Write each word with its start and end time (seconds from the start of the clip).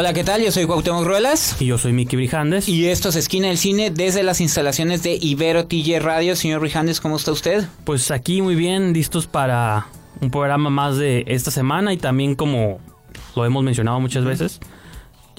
Hola, 0.00 0.12
¿qué 0.12 0.22
tal? 0.22 0.40
Yo 0.40 0.52
soy 0.52 0.64
Cuauhtémoc 0.64 1.04
Ruelas. 1.04 1.60
Y 1.60 1.66
yo 1.66 1.76
soy 1.76 1.92
Miki 1.92 2.14
Brijandes. 2.14 2.68
Y 2.68 2.86
esto 2.86 3.08
es 3.08 3.16
Esquina 3.16 3.48
del 3.48 3.58
Cine 3.58 3.90
desde 3.90 4.22
las 4.22 4.40
instalaciones 4.40 5.02
de 5.02 5.18
Ibero 5.20 5.66
TJ 5.66 5.98
Radio. 5.98 6.36
Señor 6.36 6.60
Brijandes, 6.60 7.00
¿cómo 7.00 7.16
está 7.16 7.32
usted? 7.32 7.66
Pues 7.82 8.12
aquí 8.12 8.40
muy 8.40 8.54
bien, 8.54 8.92
listos 8.92 9.26
para 9.26 9.88
un 10.20 10.30
programa 10.30 10.70
más 10.70 10.98
de 10.98 11.24
esta 11.26 11.50
semana 11.50 11.92
y 11.92 11.96
también 11.96 12.36
como 12.36 12.78
lo 13.34 13.44
hemos 13.44 13.64
mencionado 13.64 13.98
muchas 13.98 14.24
veces, 14.24 14.60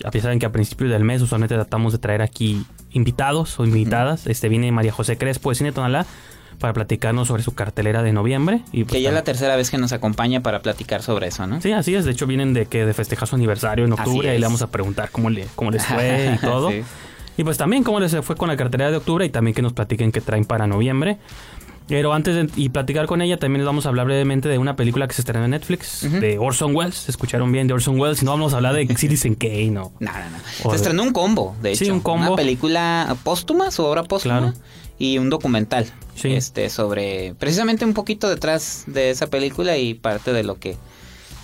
a 0.03 0.11
pesar 0.11 0.33
de 0.33 0.39
que 0.39 0.45
a 0.45 0.51
principios 0.51 0.91
del 0.91 1.05
mes 1.05 1.21
usualmente 1.21 1.55
tratamos 1.55 1.93
de 1.93 1.99
traer 1.99 2.21
aquí 2.21 2.65
invitados 2.91 3.57
o 3.61 3.63
invitadas. 3.63 4.27
Este 4.27 4.49
viene 4.49 4.73
María 4.73 4.91
José 4.91 5.17
Crespo 5.17 5.51
de 5.51 5.55
Cine 5.55 5.71
Tonalá 5.71 6.05
para 6.59 6.73
platicarnos 6.73 7.27
sobre 7.27 7.41
su 7.41 7.53
cartelera 7.53 8.03
de 8.03 8.13
noviembre. 8.13 8.61
Y 8.71 8.83
pues, 8.83 8.93
que 8.93 9.01
ya 9.01 9.09
es 9.09 9.15
la 9.15 9.23
tercera 9.23 9.55
vez 9.55 9.71
que 9.71 9.77
nos 9.77 9.91
acompaña 9.93 10.41
para 10.41 10.61
platicar 10.61 11.01
sobre 11.01 11.27
eso, 11.27 11.47
¿no? 11.47 11.61
Sí, 11.61 11.71
así 11.71 11.95
es. 11.95 12.05
De 12.05 12.11
hecho, 12.11 12.27
vienen 12.27 12.53
de 12.53 12.65
que 12.67 12.85
de 12.85 12.93
festejar 12.93 13.27
su 13.27 13.35
aniversario 13.35 13.85
en 13.85 13.93
octubre 13.93 14.35
y 14.35 14.38
le 14.38 14.45
vamos 14.45 14.61
a 14.61 14.67
preguntar 14.67 15.09
cómo, 15.11 15.29
le, 15.29 15.47
cómo 15.55 15.71
les 15.71 15.85
fue 15.85 16.35
y 16.35 16.38
todo. 16.41 16.71
Y 17.38 17.43
pues 17.43 17.57
también 17.57 17.83
cómo 17.83 17.99
les 17.99 18.16
fue 18.21 18.35
con 18.35 18.49
la 18.49 18.57
cartelera 18.57 18.91
de 18.91 18.97
octubre 18.97 19.25
y 19.25 19.29
también 19.29 19.55
que 19.55 19.61
nos 19.61 19.73
platiquen 19.73 20.11
qué 20.11 20.21
traen 20.21 20.45
para 20.45 20.67
noviembre. 20.67 21.17
Pero 21.89 22.13
antes 22.13 22.35
de 22.35 22.49
y 22.55 22.69
platicar 22.69 23.07
con 23.07 23.21
ella, 23.21 23.38
también 23.38 23.61
les 23.61 23.66
vamos 23.66 23.88
a 23.88 23.89
hablar 23.89 24.05
brevemente 24.05 24.47
de 24.47 24.59
una 24.59 24.75
película 24.75 25.07
que 25.07 25.16
se 25.16 25.21
estrenó 25.21 25.45
en 25.45 25.51
Netflix, 25.51 26.07
de 26.21 26.38
Orson 26.38 26.75
Welles. 26.75 27.09
¿Escucharon 27.09 27.51
bien 27.51 27.66
de 27.67 27.73
Orson 27.73 27.99
Welles? 27.99 28.21
No 28.21 28.31
vamos 28.31 28.53
a 28.53 28.57
hablar 28.57 28.75
de 28.75 28.85
Citizen 28.95 29.33
Kane, 29.33 29.71
no. 29.71 29.91
No, 29.99 30.11
no, 30.11 30.19
no. 30.66 30.69
Se 30.69 30.75
estrenó 30.75 31.01
un 31.01 31.13
combo, 31.13 31.55
de 31.63 31.71
hecho. 31.71 31.85
Sí, 31.85 31.91
un 31.91 32.01
combo. 32.01 32.27
Una 32.27 32.35
película 32.35 33.16
póstuma, 33.23 33.71
su 33.71 33.83
obra 33.83 34.03
póstuma. 34.03 34.53
Y 35.00 35.17
un 35.17 35.30
documental. 35.30 35.92
Este, 36.23 36.69
sobre 36.69 37.33
precisamente 37.39 37.86
un 37.86 37.94
poquito 37.94 38.30
detrás 38.30 38.83
de 38.88 39.09
esa 39.09 39.28
película 39.28 39.78
y 39.78 39.94
parte 39.94 40.33
de 40.33 40.44
lo 40.44 40.59
que 40.59 40.78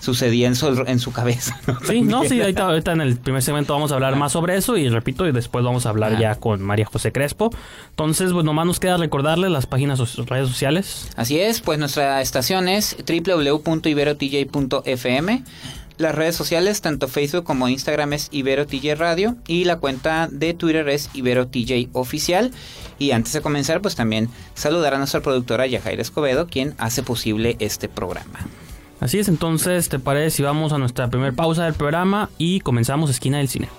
sucedía 0.05 0.47
en 0.47 0.55
su, 0.55 0.67
en 0.85 0.99
su 0.99 1.11
cabeza. 1.11 1.59
Sí, 1.85 2.01
no, 2.01 2.23
sí, 2.23 2.41
ahorita, 2.41 2.91
en 2.91 3.01
el 3.01 3.17
primer 3.17 3.41
segmento 3.41 3.73
vamos 3.73 3.91
a 3.91 3.95
hablar 3.95 4.15
más 4.15 4.31
sobre 4.31 4.55
eso 4.55 4.77
y 4.77 4.87
repito, 4.89 5.27
y 5.27 5.31
después 5.31 5.65
vamos 5.65 5.85
a 5.85 5.89
hablar 5.89 6.19
ya 6.19 6.35
con 6.35 6.61
María 6.61 6.85
José 6.85 7.11
Crespo. 7.11 7.51
Entonces, 7.89 8.31
pues 8.33 8.45
nomás 8.45 8.65
nos 8.65 8.79
queda 8.79 8.97
recordarles 8.97 9.51
las 9.51 9.67
páginas 9.67 9.99
redes 10.25 10.47
sociales. 10.47 11.09
Así 11.15 11.39
es, 11.39 11.61
pues 11.61 11.77
nuestra 11.79 12.21
estación 12.21 12.67
es 12.67 12.97
www.iberotj.fm. 13.07 15.43
Las 15.97 16.13
redes 16.13 16.35
sociales, 16.35 16.81
tanto 16.81 17.07
Facebook 17.07 17.45
como 17.45 17.69
Instagram 17.69 18.13
es 18.13 18.27
IberoTJ 18.31 18.95
Radio 18.97 19.35
y 19.47 19.63
la 19.63 19.77
cuenta 19.77 20.27
de 20.29 20.53
Twitter 20.53 20.87
es 20.89 21.09
IberoTJ 21.13 21.89
Oficial. 21.93 22.51
Y 22.99 23.11
antes 23.11 23.33
de 23.33 23.41
comenzar, 23.41 23.81
pues 23.81 23.95
también 23.95 24.29
saludar 24.55 24.93
a 24.93 24.97
nuestra 24.97 25.21
productora 25.21 25.67
Yajaira 25.67 26.01
Escobedo, 26.01 26.47
quien 26.47 26.75
hace 26.77 27.01
posible 27.03 27.55
este 27.59 27.87
programa. 27.87 28.39
Así 28.99 29.19
es, 29.19 29.27
entonces, 29.27 29.89
¿te 29.89 29.99
parece 29.99 30.37
si 30.37 30.43
vamos 30.43 30.73
a 30.73 30.77
nuestra 30.77 31.09
primera 31.09 31.33
pausa 31.33 31.65
del 31.65 31.73
programa 31.73 32.29
y 32.37 32.61
comenzamos 32.61 33.09
Esquina 33.09 33.37
del 33.37 33.49
Cine? 33.49 33.69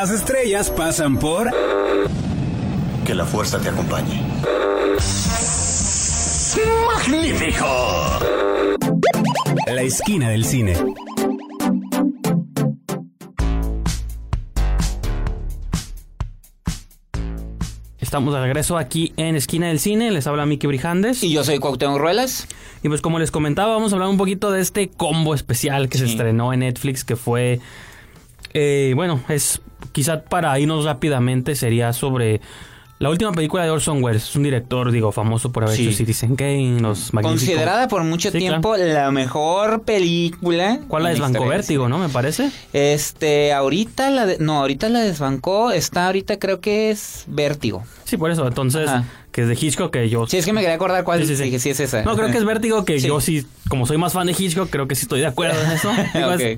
Las 0.00 0.12
estrellas 0.12 0.70
pasan 0.70 1.18
por... 1.18 1.50
Que 3.04 3.16
la 3.16 3.24
fuerza 3.24 3.58
te 3.58 3.68
acompañe. 3.68 4.22
¡Magnífico! 6.86 7.66
La 9.66 9.82
esquina 9.82 10.30
del 10.30 10.44
cine. 10.44 10.74
Estamos 17.98 18.34
de 18.34 18.40
regreso 18.40 18.78
aquí 18.78 19.12
en 19.16 19.34
Esquina 19.34 19.66
del 19.66 19.80
Cine. 19.80 20.12
Les 20.12 20.28
habla 20.28 20.46
Miki 20.46 20.68
Brijandes. 20.68 21.24
Y 21.24 21.32
yo 21.32 21.42
soy 21.42 21.58
Cuauhtémoc 21.58 21.98
Ruelas. 21.98 22.46
Y 22.84 22.88
pues 22.88 23.00
como 23.00 23.18
les 23.18 23.32
comentaba, 23.32 23.74
vamos 23.74 23.92
a 23.92 23.96
hablar 23.96 24.10
un 24.10 24.16
poquito 24.16 24.52
de 24.52 24.60
este 24.60 24.90
combo 24.90 25.34
especial 25.34 25.88
que 25.88 25.98
se 25.98 26.04
estrenó 26.04 26.52
en 26.52 26.60
Netflix, 26.60 27.04
que 27.04 27.16
fue... 27.16 27.58
Eh, 28.60 28.92
bueno, 28.94 29.20
es 29.28 29.60
quizá 29.92 30.22
para 30.22 30.58
irnos 30.58 30.84
rápidamente, 30.84 31.54
sería 31.54 31.92
sobre 31.92 32.40
la 32.98 33.10
última 33.10 33.30
película 33.30 33.62
de 33.62 33.70
Orson 33.70 34.02
Welles 34.02 34.24
es 34.24 34.34
un 34.34 34.42
director, 34.42 34.90
digo, 34.90 35.12
famoso 35.12 35.52
por 35.52 35.62
haber 35.62 35.78
hecho 35.78 35.92
Citizen 35.92 36.34
Kane, 36.34 36.80
Los 36.80 37.14
Magníficos. 37.14 37.46
Considerada 37.46 37.86
por 37.86 38.02
mucho 38.02 38.32
tiempo 38.32 38.76
la 38.76 39.12
mejor 39.12 39.82
película. 39.82 40.80
¿Cuál 40.88 41.04
la 41.04 41.10
desbancó? 41.10 41.46
Vértigo, 41.46 41.88
¿no? 41.88 41.98
Me 41.98 42.08
parece. 42.08 42.50
Este, 42.72 43.52
ahorita 43.52 44.10
la... 44.10 44.26
no, 44.40 44.58
ahorita 44.58 44.88
la 44.88 45.02
desbancó. 45.02 45.70
Está 45.70 46.06
ahorita 46.06 46.40
creo 46.40 46.60
que 46.60 46.90
es 46.90 47.22
Vértigo. 47.28 47.84
Sí, 48.02 48.16
por 48.16 48.32
eso. 48.32 48.48
Entonces, 48.48 48.90
que 49.38 49.42
es 49.42 49.48
de 49.48 49.66
Hitchcock, 49.66 49.92
que 49.92 50.08
yo... 50.08 50.26
Sí, 50.26 50.38
es 50.38 50.44
que 50.44 50.52
me 50.52 50.62
quería 50.62 50.74
acordar 50.74 51.04
cuál 51.04 51.24
sí, 51.24 51.36
sí, 51.36 51.58
sí. 51.60 51.70
es 51.70 51.78
esa. 51.78 52.02
No, 52.02 52.16
creo 52.16 52.28
que 52.32 52.38
es 52.38 52.44
Vértigo, 52.44 52.84
que 52.84 52.98
yo 52.98 53.20
sí, 53.20 53.46
como 53.68 53.86
soy 53.86 53.96
más 53.96 54.12
fan 54.12 54.26
de 54.26 54.32
Hitchcock, 54.36 54.68
creo 54.68 54.88
que 54.88 54.96
sí 54.96 55.02
estoy 55.02 55.20
de 55.20 55.26
acuerdo 55.26 55.62
en 55.62 55.70
eso. 55.70 55.92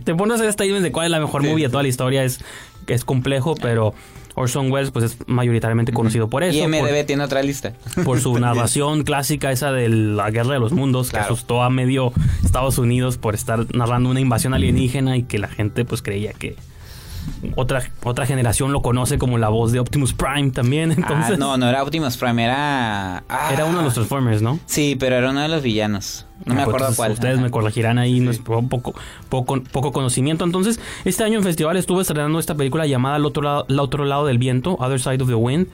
Te 0.03 0.15
pones 0.15 0.39
a 0.39 0.41
hacer 0.41 0.55
statements 0.55 0.83
de 0.83 0.91
cuál 0.91 1.05
es 1.05 1.11
la 1.11 1.21
mejor 1.21 1.43
movie 1.43 1.65
de 1.65 1.69
toda 1.69 1.83
la 1.83 1.91
historia. 1.91 2.25
Es, 2.25 2.41
es 2.87 3.05
complejo, 3.05 3.55
pero... 3.55 3.93
Orson 4.37 4.71
Welles 4.71 4.93
pues 4.93 5.05
es 5.05 5.19
mayoritariamente 5.27 5.93
conocido 5.93 6.31
por 6.31 6.45
eso. 6.45 6.57
Y 6.57 6.67
MDB 6.67 7.05
tiene 7.05 7.25
otra 7.25 7.43
lista. 7.43 7.75
Por 8.05 8.21
su 8.21 8.39
narración 8.39 9.03
clásica 9.03 9.51
esa 9.51 9.73
de 9.73 9.91
la 9.91 10.31
guerra 10.31 10.55
de 10.55 10.61
los 10.61 10.73
mundos 10.73 11.11
que 11.11 11.19
asustó 11.19 11.63
a 11.63 11.69
medio 11.69 12.13
Estados 12.43 12.79
Unidos 12.79 13.19
por 13.19 13.35
estar 13.35 13.67
narrando 13.75 14.09
una 14.09 14.21
invasión 14.21 14.55
alienígena 14.55 15.17
y 15.19 15.25
que 15.25 15.39
la 15.39 15.49
gente 15.49 15.85
pues 15.85 16.01
creía 16.01 16.33
que 16.33 16.57
otra, 17.57 17.83
otra 18.05 18.27
generación 18.27 18.73
lo 18.73 18.83
conoce 18.83 19.19
como 19.19 19.39
la 19.39 19.49
voz 19.49 19.73
de 19.73 19.81
Optimus 19.81 20.13
Prime 20.13 20.51
también. 20.51 20.91
Ah, 21.01 21.13
entonces, 21.13 21.39
no, 21.39 21.57
no 21.57 21.69
era 21.69 21.83
Optimus 21.83 22.17
Prime, 22.17 22.45
era. 22.45 23.25
era 23.53 23.65
uno 23.65 23.79
de 23.79 23.85
los 23.85 23.95
Transformers, 23.95 24.43
¿no? 24.43 24.59
Sí, 24.67 24.97
pero 24.99 25.17
era 25.17 25.31
uno 25.31 25.41
de 25.41 25.49
los 25.49 25.63
villanos. 25.63 26.27
No 26.45 26.55
me 26.55 26.63
ah, 26.63 26.65
pues 26.65 26.77
acuerdo 26.77 26.97
cuál. 26.97 27.13
Ustedes 27.13 27.41
me 27.41 27.51
corregirán 27.51 27.99
ahí, 27.99 28.27
es 28.29 28.39
poco, 28.39 28.95
poco, 29.29 29.63
poco 29.63 29.93
conocimiento. 29.93 30.45
Entonces, 30.45 30.79
este 31.05 31.25
año 31.25 31.39
en 31.39 31.45
festival 31.45 31.77
estuve 31.77 32.03
estrenando 32.03 32.39
esta 32.39 32.55
película 32.55 32.87
llamada 32.87 33.17
El 33.17 33.25
otro 33.25 33.43
lado, 33.43 33.67
otro 33.79 34.05
lado 34.05 34.27
del 34.27 34.39
viento, 34.39 34.77
Other 34.79 35.01
Side 35.01 35.23
of 35.23 35.29
the 35.29 35.35
Wind, 35.35 35.69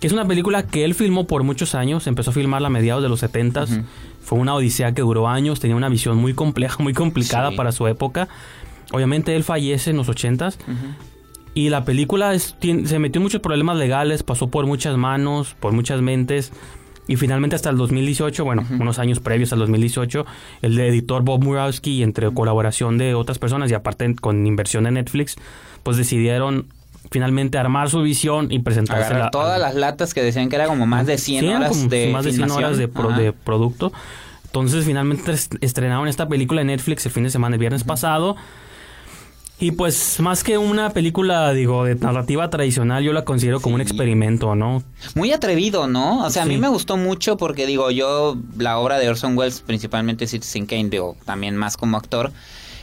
que 0.00 0.06
es 0.06 0.12
una 0.12 0.26
película 0.26 0.66
que 0.66 0.84
él 0.84 0.94
filmó 0.94 1.26
por 1.26 1.44
muchos 1.44 1.74
años. 1.74 2.06
Empezó 2.06 2.30
a 2.30 2.34
filmarla 2.34 2.68
a 2.68 2.70
mediados 2.70 3.02
de 3.02 3.08
los 3.08 3.20
70 3.20 3.66
Fue 4.20 4.38
una 4.38 4.54
odisea 4.54 4.92
que 4.92 5.02
duró 5.02 5.28
años, 5.28 5.60
tenía 5.60 5.76
una 5.76 5.88
visión 5.88 6.16
muy 6.18 6.34
compleja, 6.34 6.82
muy 6.82 6.94
complicada 6.94 7.52
para 7.52 7.72
su 7.72 7.86
época. 7.86 8.28
Obviamente 8.92 9.36
él 9.36 9.44
fallece 9.44 9.90
en 9.90 9.96
los 9.96 10.08
80s. 10.08 10.56
Y 11.54 11.68
la 11.68 11.84
película 11.84 12.36
se 12.38 12.98
metió 12.98 13.18
en 13.18 13.22
muchos 13.22 13.40
problemas 13.40 13.76
legales, 13.76 14.22
pasó 14.22 14.48
por 14.48 14.66
muchas 14.66 14.96
manos, 14.96 15.54
por 15.60 15.72
muchas 15.72 16.00
mentes. 16.00 16.52
Y 17.08 17.16
finalmente 17.16 17.56
hasta 17.56 17.68
el 17.68 17.76
2018, 17.76 18.44
bueno, 18.44 18.64
unos 18.78 18.98
años 18.98 19.20
previos 19.20 19.52
al 19.52 19.58
2018, 19.58 20.24
el 20.62 20.78
editor 20.78 21.22
Bob 21.22 21.42
Murawski, 21.42 22.02
entre 22.02 22.32
colaboración 22.32 22.96
de 22.96 23.14
otras 23.14 23.38
personas 23.38 23.70
y 23.70 23.74
aparte 23.74 24.14
con 24.14 24.46
inversión 24.46 24.84
de 24.84 24.92
Netflix, 24.92 25.36
pues 25.82 25.96
decidieron 25.96 26.68
finalmente 27.10 27.58
armar 27.58 27.90
su 27.90 28.00
visión 28.02 28.50
y 28.50 28.60
presentarse 28.60 29.14
todas 29.32 29.60
las 29.60 29.74
latas 29.74 30.14
que 30.14 30.22
decían 30.22 30.48
que 30.48 30.56
era 30.56 30.66
como 30.66 30.86
más 30.86 31.06
de 31.06 31.18
100 31.18 31.48
horas 31.48 31.88
de 31.90 32.10
más 32.12 32.24
de 32.24 32.32
100 32.32 32.50
horas 32.50 32.78
de, 32.78 32.86
de, 32.86 33.32
producto. 33.32 33.92
Entonces 34.46 34.84
finalmente 34.84 35.32
estrenaron 35.60 36.08
esta 36.08 36.28
película 36.28 36.60
en 36.60 36.68
Netflix 36.68 37.04
el 37.04 37.12
fin 37.12 37.24
de 37.24 37.30
semana, 37.30 37.56
el 37.56 37.60
viernes 37.60 37.84
pasado. 37.84 38.36
Y 39.62 39.70
pues 39.70 40.18
más 40.18 40.42
que 40.42 40.58
una 40.58 40.90
película, 40.90 41.52
digo, 41.52 41.84
de 41.84 41.94
narrativa 41.94 42.50
tradicional, 42.50 43.04
yo 43.04 43.12
la 43.12 43.24
considero 43.24 43.60
como 43.60 43.76
un 43.76 43.80
experimento, 43.80 44.56
¿no? 44.56 44.82
Muy 45.14 45.30
atrevido, 45.30 45.86
¿no? 45.86 46.24
O 46.24 46.30
sea, 46.30 46.42
a 46.42 46.46
mí 46.46 46.58
me 46.58 46.66
gustó 46.66 46.96
mucho 46.96 47.36
porque 47.36 47.64
digo, 47.64 47.92
yo 47.92 48.36
la 48.58 48.80
obra 48.80 48.98
de 48.98 49.08
Orson 49.08 49.38
Welles, 49.38 49.60
principalmente 49.60 50.26
Citizen 50.26 50.66
Kane, 50.66 50.88
digo, 50.88 51.16
también 51.24 51.56
más 51.56 51.76
como 51.76 51.96
actor, 51.96 52.32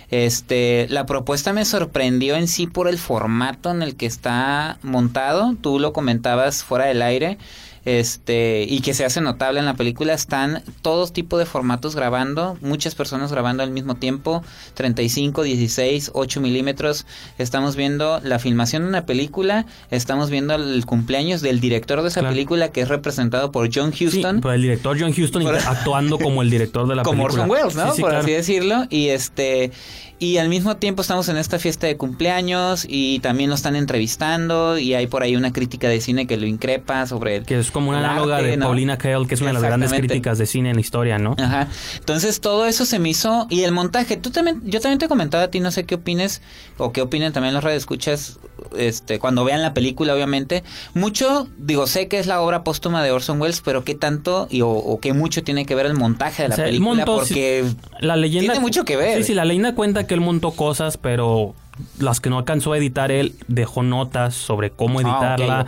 este, 0.10 0.88
la 0.90 1.06
propuesta 1.06 1.52
me 1.52 1.66
sorprendió 1.66 2.38
en 2.38 2.48
sí 2.48 2.66
por 2.66 2.88
el 2.88 2.98
formato 2.98 3.72
en 3.72 3.82
el 3.82 3.98
que 3.98 4.06
está 4.06 4.78
montado. 4.82 5.58
Tú 5.60 5.80
lo 5.80 5.92
comentabas 5.92 6.64
fuera 6.64 6.86
del 6.86 7.02
aire. 7.02 7.38
Este 7.86 8.66
y 8.68 8.82
que 8.82 8.94
se 8.94 9.06
hace 9.06 9.22
notable 9.22 9.60
en 9.60 9.66
la 9.66 9.74
película 9.74 10.14
están 10.14 10.62
todos 10.82 11.14
tipos 11.14 11.40
de 11.40 11.46
formatos 11.46 11.96
grabando 11.96 12.58
muchas 12.62 12.96
personas 12.96 13.32
grabando 13.32 13.64
al 13.64 13.72
mismo 13.72 13.96
tiempo 13.96 14.44
35 14.76 15.44
16 15.44 16.12
8 16.14 16.42
milímetros 16.42 17.06
estamos 17.38 17.76
viendo 17.76 18.20
la 18.24 18.40
filmación 18.40 18.84
de 18.84 18.90
una 18.90 19.06
película 19.06 19.66
estamos 19.92 20.30
viendo 20.30 20.56
el 20.56 20.86
cumpleaños 20.86 21.42
del 21.42 21.60
director 21.60 22.02
de 22.02 22.10
esa 22.10 22.20
Claro. 22.20 22.34
película 22.36 22.70
que 22.72 22.82
es 22.82 22.88
representado 22.90 23.52
por 23.52 23.70
John 23.74 23.90
Huston 23.90 24.10
Sí, 24.36 24.42
pero 24.42 24.54
el 24.54 24.62
director 24.62 24.98
John 25.00 25.14
Huston 25.18 25.44
Por- 25.44 25.56
actuando 25.56 26.20
como 26.20 26.42
el 26.42 26.50
director 26.50 26.88
de 26.88 26.96
la 26.96 27.04
como 27.10 27.24
película. 27.28 27.44
Orson 27.44 27.50
Welles, 27.50 27.76
¿no? 27.76 27.90
Sí, 27.92 27.96
sí, 27.96 28.02
Por 28.02 28.10
claro. 28.12 28.24
así 28.26 28.34
decirlo. 28.34 28.86
Y 28.90 29.08
este 29.10 29.72
y 30.20 30.38
al 30.38 30.50
mismo 30.50 30.76
tiempo 30.78 31.02
estamos 31.02 31.30
en 31.30 31.38
esta 31.38 31.60
fiesta 31.60 31.88
de 31.88 31.96
cumpleaños 31.96 32.86
y 32.88 33.20
también 33.20 33.50
lo 33.50 33.56
están 33.56 33.78
entrevistando 33.78 34.78
y 34.78 34.94
hay 34.94 35.08
por 35.08 35.24
ahí 35.24 35.38
una 35.38 35.54
crítica 35.54 35.88
de 35.88 36.02
cine 36.02 36.28
que 36.28 36.36
lo 36.36 36.46
increpa 36.46 37.08
sobre 37.08 37.38
el, 37.38 37.46
Que 37.46 37.58
es 37.58 37.72
como 37.72 37.90
una 37.90 38.00
análoga 38.00 38.38
arte, 38.38 38.50
de 38.50 38.58
¿no? 38.58 38.66
Paulina 38.66 38.98
Kael, 38.98 39.28
que 39.28 39.36
es 39.36 39.42
una 39.42 39.52
de 39.52 39.54
las 39.54 39.64
grandes 39.64 39.94
críticas 39.94 40.38
de 40.38 40.46
cine 40.46 40.70
en 40.70 40.76
la 40.76 40.82
historia, 40.82 41.18
¿no? 41.18 41.36
Ajá. 41.40 41.70
Entonces 41.98 42.42
todo 42.42 42.66
eso 42.66 42.86
se 42.86 43.00
me 43.00 43.10
hizo 43.10 43.48
y 43.50 43.62
el 43.64 43.72
montaje. 43.72 44.18
Tú 44.18 44.30
también, 44.30 44.62
yo 44.66 44.82
también 44.82 45.00
te 45.00 45.08
comentaba 45.08 45.46
a 45.46 45.48
ti, 45.48 45.62
no 45.62 45.72
sé 45.72 45.86
qué 45.86 45.96
opines 45.96 46.42
o 46.78 46.92
qué 46.92 47.02
opinen 47.02 47.32
también 47.32 47.54
los 47.54 47.64
radioescuchas, 47.64 48.40
este, 48.78 49.20
cuando 49.20 49.44
vean 49.46 49.62
la 49.62 49.74
película, 49.74 50.14
obviamente. 50.14 50.64
Mucho, 50.94 51.48
digo, 51.58 51.88
sé 51.88 52.08
que 52.08 52.20
es 52.20 52.28
la 52.28 52.42
obra 52.42 52.64
póstuma 52.64 53.04
de 53.04 53.12
Orson 53.12 53.40
Welles, 53.42 53.62
pero 53.64 53.84
qué 53.84 53.96
tanto 53.96 54.48
y 54.50 54.62
o, 54.62 54.70
o 54.70 55.00
qué 55.00 55.14
mucho 55.14 55.44
tiene 55.44 55.66
que 55.66 55.76
ver 55.76 55.86
el 55.86 55.94
montaje 55.96 56.44
de 56.44 56.50
la 56.50 56.56
O 56.56 56.58
sea, 56.58 56.66
él 56.66 56.72
película, 56.72 57.06
montó- 57.06 57.16
porque 57.18 57.66
La 58.00 58.16
leyenda 58.16 58.54
tiene 58.54 58.60
mucho 58.66 58.86
que 58.86 58.96
ver. 58.98 59.18
Sí, 59.18 59.24
sí, 59.24 59.34
la 59.34 59.46
leyenda 59.46 59.76
cuenta 59.76 60.06
que 60.08 60.14
él 60.14 60.22
montó 60.22 60.52
cosas, 60.52 60.98
pero 60.98 61.56
las 61.98 62.20
que 62.20 62.30
no 62.30 62.38
alcanzó 62.38 62.74
a 62.74 62.78
editar 62.78 63.10
él 63.10 63.36
dejó 63.48 63.84
notas 63.84 64.36
sobre 64.36 64.70
cómo 64.70 65.00
Ah, 65.00 65.04
editarla, 65.04 65.66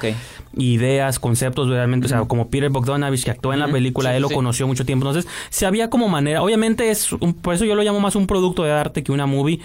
ideas, 0.58 1.20
conceptos 1.20 1.70
realmente, 1.70 2.08
o 2.08 2.10
sea, 2.10 2.26
como 2.26 2.50
Peter 2.50 2.70
Bogdanovich 2.70 3.24
que 3.24 3.32
actúa 3.32 3.54
en 3.54 3.62
la 3.62 3.70
película, 3.70 4.10
sí, 4.10 4.16
él 4.18 4.22
lo 4.22 4.28
sí. 4.28 4.34
conoció 4.36 4.68
mucho 4.68 4.86
tiempo, 4.86 5.08
entonces 5.08 5.32
si 5.50 5.64
había 5.64 5.90
como 5.90 6.10
manera, 6.10 6.42
obviamente 6.44 6.90
es 6.92 7.14
un- 7.14 7.34
por 7.34 7.54
eso 7.54 7.64
yo 7.64 7.76
lo 7.76 7.82
llamo 7.84 8.02
más 8.02 8.16
un 8.16 8.28
producto 8.28 8.64
de 8.64 8.72
arte 8.74 9.04
que 9.04 9.14
una 9.14 9.26
movie, 9.26 9.62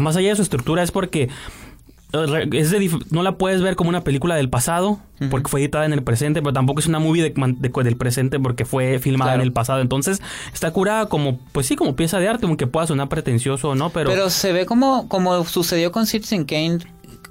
más 0.00 0.16
allá 0.16 0.30
de 0.30 0.36
su 0.36 0.42
estructura 0.42 0.82
es 0.82 0.90
porque 0.90 1.28
es 2.12 2.70
de 2.70 2.78
dif- 2.80 3.06
no 3.10 3.22
la 3.22 3.38
puedes 3.38 3.62
ver 3.62 3.74
como 3.76 3.88
una 3.88 4.04
película 4.04 4.36
del 4.36 4.48
pasado 4.50 4.98
porque 5.30 5.48
fue 5.48 5.60
editada 5.60 5.86
en 5.86 5.92
el 5.92 6.02
presente, 6.02 6.42
pero 6.42 6.52
tampoco 6.52 6.80
es 6.80 6.86
una 6.86 6.98
movie 6.98 7.22
de, 7.22 7.32
man- 7.36 7.56
de- 7.60 7.70
del 7.84 7.96
presente 7.96 8.38
porque 8.40 8.64
fue 8.64 8.98
filmada 8.98 9.30
Claro. 9.32 9.42
en 9.42 9.46
el 9.46 9.52
pasado. 9.52 9.80
Entonces 9.80 10.20
está 10.52 10.70
curada 10.72 11.06
como, 11.06 11.38
pues 11.52 11.66
sí, 11.66 11.76
como 11.76 11.94
pieza 11.96 12.18
de 12.18 12.28
arte, 12.28 12.46
aunque 12.46 12.66
pueda 12.66 12.86
sonar 12.86 13.08
pretencioso 13.08 13.70
o 13.70 13.74
no, 13.74 13.90
pero, 13.90 14.10
Pero 14.10 14.30
se 14.30 14.52
ve 14.52 14.66
como, 14.66 15.08
como 15.08 15.44
sucedió 15.44 15.92
con 15.92 16.06
Citizen 16.06 16.44
Kane, 16.44 16.78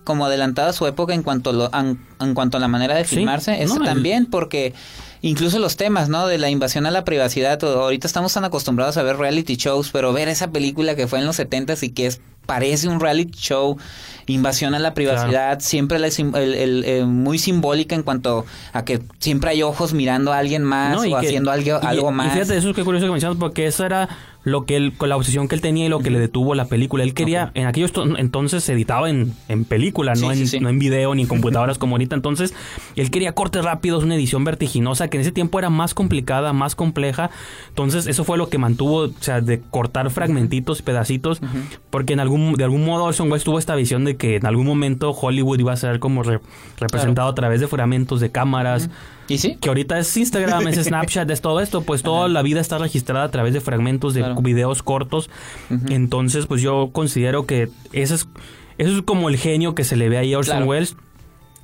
como 0.03 0.25
adelantada 0.25 0.69
a 0.69 0.73
su 0.73 0.87
época 0.87 1.13
en 1.13 1.21
cuanto, 1.21 1.51
lo, 1.53 1.69
en, 1.75 1.99
en 2.19 2.33
cuanto 2.33 2.57
a 2.57 2.59
la 2.59 2.67
manera 2.67 2.95
de 2.95 3.05
Sí, 3.05 3.17
filmarse. 3.17 3.61
Este 3.61 3.77
no, 3.77 3.81
el- 3.81 3.87
también, 3.87 4.25
porque 4.25 4.73
incluso 5.21 5.59
los 5.59 5.75
temas, 5.77 6.09
¿no? 6.09 6.25
De 6.27 6.37
la 6.39 6.49
invasión 6.49 6.85
a 6.87 6.91
la 6.91 7.03
privacidad. 7.05 7.63
Ahorita 7.63 8.07
estamos 8.07 8.33
tan 8.33 8.45
acostumbrados 8.45 8.97
a 8.97 9.03
ver 9.03 9.17
reality 9.17 9.57
shows, 9.57 9.91
pero 9.91 10.11
ver 10.13 10.27
esa 10.29 10.49
película 10.51 10.95
que 10.95 11.07
fue 11.07 11.19
en 11.19 11.25
los 11.25 11.37
70s 11.39 11.83
y 11.83 11.89
que 11.89 12.07
es 12.07 12.21
parece 12.45 12.87
un 12.87 12.99
reality 12.99 13.37
show, 13.37 13.77
invasión 14.27 14.75
a 14.75 14.79
la 14.79 14.93
privacidad, 14.93 15.59
siempre 15.59 15.99
la 15.99 16.07
el- 16.07 16.35
el- 16.35 16.83
eh, 16.85 17.05
muy 17.05 17.37
simbólica 17.37 17.95
en 17.95 18.03
cuanto 18.03 18.45
a 18.73 18.85
que 18.85 19.01
siempre 19.19 19.49
hay 19.51 19.63
ojos 19.63 19.93
mirando 19.93 20.31
a 20.33 20.37
alguien 20.37 20.63
más 20.63 20.93
No, 20.95 21.01
o 21.01 21.03
que- 21.19 21.27
haciendo 21.27 21.51
algo, 21.51 21.79
y- 21.81 21.85
algo 21.85 22.11
y 22.11 22.13
más. 22.13 22.33
fíjate, 22.33 22.57
eso 22.57 22.69
es 22.69 22.75
que 22.75 22.83
curioso 22.83 23.05
que 23.07 23.11
mencionas, 23.11 23.37
porque 23.39 23.67
eso 23.67 23.85
era 23.85 24.07
lo 24.43 24.65
que 24.65 24.75
él, 24.75 24.93
con 24.97 25.09
la 25.09 25.17
obsesión 25.17 25.47
que 25.47 25.53
él 25.55 25.61
tenía 25.61 25.85
y 25.85 25.89
lo 25.89 25.99
que 25.99 26.09
le 26.09 26.17
detuvo 26.19 26.55
la 26.55 26.65
película. 26.65 27.03
Él 27.03 27.13
quería, 27.13 27.51
en 27.53 27.67
aquellos 27.67 27.91
to- 27.91 28.17
entonces 28.17 28.63
se 28.63 28.73
editaba 28.73 29.09
en, 29.09 29.33
en 29.49 29.65
película, 29.65 30.13
no, 30.15 30.31
Sí, 30.33 30.41
en, 30.41 30.47
sí, 30.47 30.59
no 30.59 30.69
en 30.69 30.79
video 30.79 31.13
ni 31.13 31.21
en 31.23 31.27
computadoras 31.27 31.77
como 31.77 31.93
ahorita. 31.95 32.15
Entonces, 32.15 32.53
él 32.95 33.11
quería 33.11 33.33
cortes 33.33 33.63
rápidos, 33.63 34.03
una 34.03 34.15
edición 34.15 34.43
vertiginosa, 34.43 35.09
que 35.09 35.17
en 35.17 35.21
ese 35.21 35.31
tiempo 35.31 35.59
era 35.59 35.69
más 35.69 35.93
complicada, 35.93 36.53
más 36.53 36.73
compleja. 36.75 37.29
Entonces, 37.69 38.07
eso 38.07 38.23
fue 38.23 38.37
lo 38.39 38.49
que 38.49 38.57
mantuvo, 38.57 39.01
o 39.03 39.11
sea, 39.19 39.41
de 39.41 39.61
cortar 39.61 40.09
fragmentitos, 40.09 40.81
pedacitos, 40.81 41.39
porque 41.91 42.13
en 42.13 42.19
algún, 42.19 42.53
de 42.53 42.63
algún 42.63 42.83
modo 42.83 43.03
Orson 43.03 43.31
Welles 43.31 43.43
tuvo 43.43 43.59
esta 43.59 43.75
visión 43.75 44.05
de 44.05 44.17
que 44.17 44.37
en 44.37 44.45
algún 44.47 44.65
momento 44.65 45.11
Hollywood 45.11 45.59
iba 45.59 45.73
a 45.73 45.77
ser 45.77 45.99
como 45.99 46.23
re- 46.23 46.39
representado 46.79 47.29
a 47.29 47.35
través 47.35 47.61
de 47.61 47.67
fragmentos 47.67 48.19
de 48.19 48.31
cámaras 48.31 48.89
¿Y 49.27 49.37
sí? 49.37 49.57
que 49.61 49.69
ahorita 49.69 49.97
es 49.99 50.15
Instagram, 50.17 50.67
es 50.67 50.75
Snapchat, 50.83 51.29
es 51.29 51.41
todo 51.41 51.59
esto, 51.61 51.81
pues 51.81 52.03
toda 52.03 52.27
la 52.27 52.41
vida 52.41 52.59
está 52.59 52.77
registrada 52.77 53.25
a 53.25 53.31
través 53.31 53.53
de 53.53 53.61
fragmentos 53.61 54.13
de 54.13 54.21
Claro. 54.21 54.41
videos 54.41 54.83
cortos. 54.83 55.29
Entonces, 55.89 56.47
pues 56.47 56.61
yo 56.61 56.89
considero 56.91 57.45
que 57.45 57.69
eso 57.93 58.15
es, 58.15 58.27
eso 58.77 58.97
es 58.97 59.01
como 59.03 59.29
el 59.29 59.37
genio 59.37 59.75
que 59.75 59.83
se 59.83 59.95
le 59.95 60.09
ve 60.09 60.17
ahí 60.17 60.33
a 60.33 60.39
Orson 60.39 60.57
Claro. 60.57 60.69
Welles. 60.69 60.95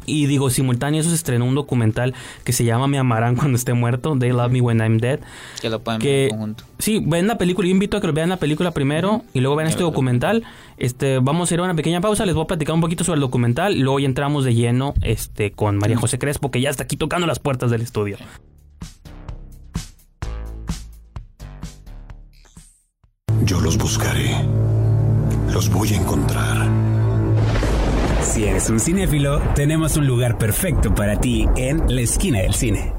Y 0.07 0.25
digo, 0.25 0.49
simultáneo 0.49 1.01
eso 1.01 1.09
se 1.09 1.15
estrenó 1.15 1.45
un 1.45 1.53
documental 1.53 2.15
que 2.43 2.53
se 2.53 2.63
llama 2.63 2.87
Me 2.87 2.97
amarán 2.97 3.35
cuando 3.35 3.57
esté 3.57 3.73
muerto, 3.73 4.15
They 4.17 4.31
Love 4.31 4.51
Me 4.51 4.61
When 4.61 4.79
I'm 4.79 4.97
Dead. 4.97 5.19
Que 5.61 5.69
lo 5.69 5.79
pueden 5.81 5.99
ver 5.99 6.07
Que 6.07 6.23
en 6.23 6.29
conjunto. 6.31 6.63
sí, 6.79 7.03
ven 7.05 7.27
la 7.27 7.37
película, 7.37 7.67
yo 7.67 7.71
invito 7.73 7.97
a 7.97 8.01
que 8.01 8.09
vean 8.11 8.29
la 8.29 8.37
película 8.37 8.71
primero 8.71 9.23
y 9.33 9.41
luego 9.41 9.55
vean 9.57 9.67
este 9.69 9.83
documental. 9.83 10.43
Este, 10.77 11.19
vamos 11.19 11.51
a 11.51 11.53
ir 11.53 11.59
a 11.59 11.63
una 11.63 11.75
pequeña 11.75 12.01
pausa, 12.01 12.25
les 12.25 12.33
voy 12.33 12.45
a 12.45 12.47
platicar 12.47 12.73
un 12.73 12.81
poquito 12.81 13.03
sobre 13.03 13.17
el 13.17 13.21
documental 13.21 13.75
y 13.75 13.79
luego 13.81 13.99
ya 13.99 14.05
entramos 14.07 14.45
de 14.45 14.55
lleno 14.55 14.93
este 15.01 15.51
con 15.51 15.77
María 15.77 15.97
José 15.97 16.17
Crespo 16.17 16.51
que 16.51 16.61
ya 16.61 16.69
está 16.69 16.83
aquí 16.83 16.95
tocando 16.97 17.27
las 17.27 17.39
puertas 17.39 17.69
del 17.69 17.81
estudio. 17.81 18.17
Yo 23.43 23.61
los 23.61 23.77
buscaré. 23.77 24.35
Los 25.51 25.69
voy 25.69 25.93
a 25.93 25.97
encontrar. 25.97 26.86
Si 28.37 28.43
eres 28.45 28.69
un 28.69 28.79
cinéfilo, 28.79 29.39
tenemos 29.55 29.97
un 29.97 30.05
lugar 30.05 30.37
perfecto 30.37 30.93
para 30.93 31.19
ti 31.19 31.47
en 31.55 31.81
la 31.87 32.01
esquina 32.01 32.41
del 32.41 32.53
cine. 32.53 32.93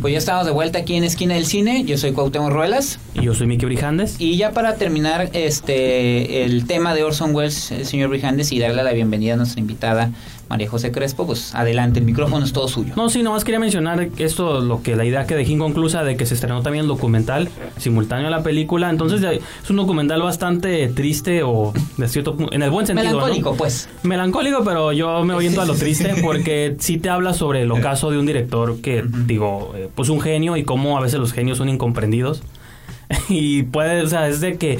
Pues 0.00 0.12
ya 0.12 0.18
estamos 0.18 0.46
de 0.46 0.52
vuelta 0.52 0.78
aquí 0.78 0.94
en 0.94 1.02
Esquina 1.02 1.34
del 1.34 1.46
Cine. 1.46 1.82
Yo 1.84 1.98
soy 1.98 2.12
Cuauhtémoc 2.12 2.52
Ruelas. 2.52 3.00
Y 3.14 3.22
yo 3.22 3.34
soy 3.34 3.48
Miki 3.48 3.64
Brijandes. 3.64 4.14
Y 4.20 4.36
ya 4.36 4.52
para 4.52 4.76
terminar 4.76 5.30
este 5.32 6.44
el 6.44 6.66
tema 6.66 6.94
de 6.94 7.02
Orson 7.02 7.34
Welles, 7.34 7.72
el 7.72 7.84
señor 7.84 8.10
Brijandes, 8.10 8.52
y 8.52 8.60
darle 8.60 8.84
la 8.84 8.92
bienvenida 8.92 9.34
a 9.34 9.36
nuestra 9.36 9.58
invitada 9.60 10.12
María 10.48 10.68
José 10.68 10.92
Crespo, 10.92 11.26
pues 11.26 11.54
adelante, 11.54 12.00
el 12.00 12.04
micrófono 12.04 12.44
es 12.44 12.52
todo 12.52 12.68
suyo. 12.68 12.92
No, 12.96 13.08
sí, 13.08 13.22
nomás 13.22 13.44
quería 13.44 13.60
mencionar 13.60 14.08
esto, 14.18 14.60
lo 14.60 14.82
que 14.82 14.96
la 14.96 15.04
idea 15.04 15.26
que 15.26 15.34
dejé 15.34 15.52
inconclusa 15.52 16.04
de 16.04 16.16
que 16.16 16.26
se 16.26 16.34
estrenó 16.34 16.62
también 16.62 16.84
el 16.84 16.88
documental 16.88 17.48
simultáneo 17.78 18.28
a 18.28 18.30
la 18.30 18.42
película. 18.42 18.90
Entonces 18.90 19.22
es 19.22 19.70
un 19.70 19.76
documental 19.76 20.22
bastante 20.22 20.88
triste 20.88 21.42
o 21.42 21.72
de 21.96 22.08
cierto 22.08 22.36
en 22.50 22.62
el 22.62 22.70
buen 22.70 22.86
sentido. 22.86 23.10
¿no? 23.10 23.16
Melancólico, 23.16 23.54
pues. 23.56 23.88
Melancólico, 24.02 24.64
pero 24.64 24.92
yo 24.92 25.24
me 25.24 25.34
oriento 25.34 25.60
a 25.60 25.64
lo 25.64 25.74
triste 25.74 26.14
porque 26.22 26.76
sí 26.78 26.98
te 26.98 27.08
habla 27.08 27.34
sobre 27.34 27.62
el 27.62 27.70
ocaso 27.70 28.10
de 28.10 28.18
un 28.18 28.26
director 28.26 28.80
que, 28.80 29.04
digo, 29.26 29.72
eh, 29.76 29.88
pues 29.94 30.08
un 30.08 30.20
genio 30.20 30.56
y 30.56 30.64
cómo 30.64 30.98
a 30.98 31.00
veces 31.00 31.18
los 31.20 31.32
genios 31.32 31.58
son 31.58 31.68
incomprendidos. 31.68 32.42
Y 33.28 33.64
puede, 33.64 34.02
o 34.02 34.06
sea, 34.06 34.28
es 34.28 34.40
de 34.40 34.56
que, 34.56 34.78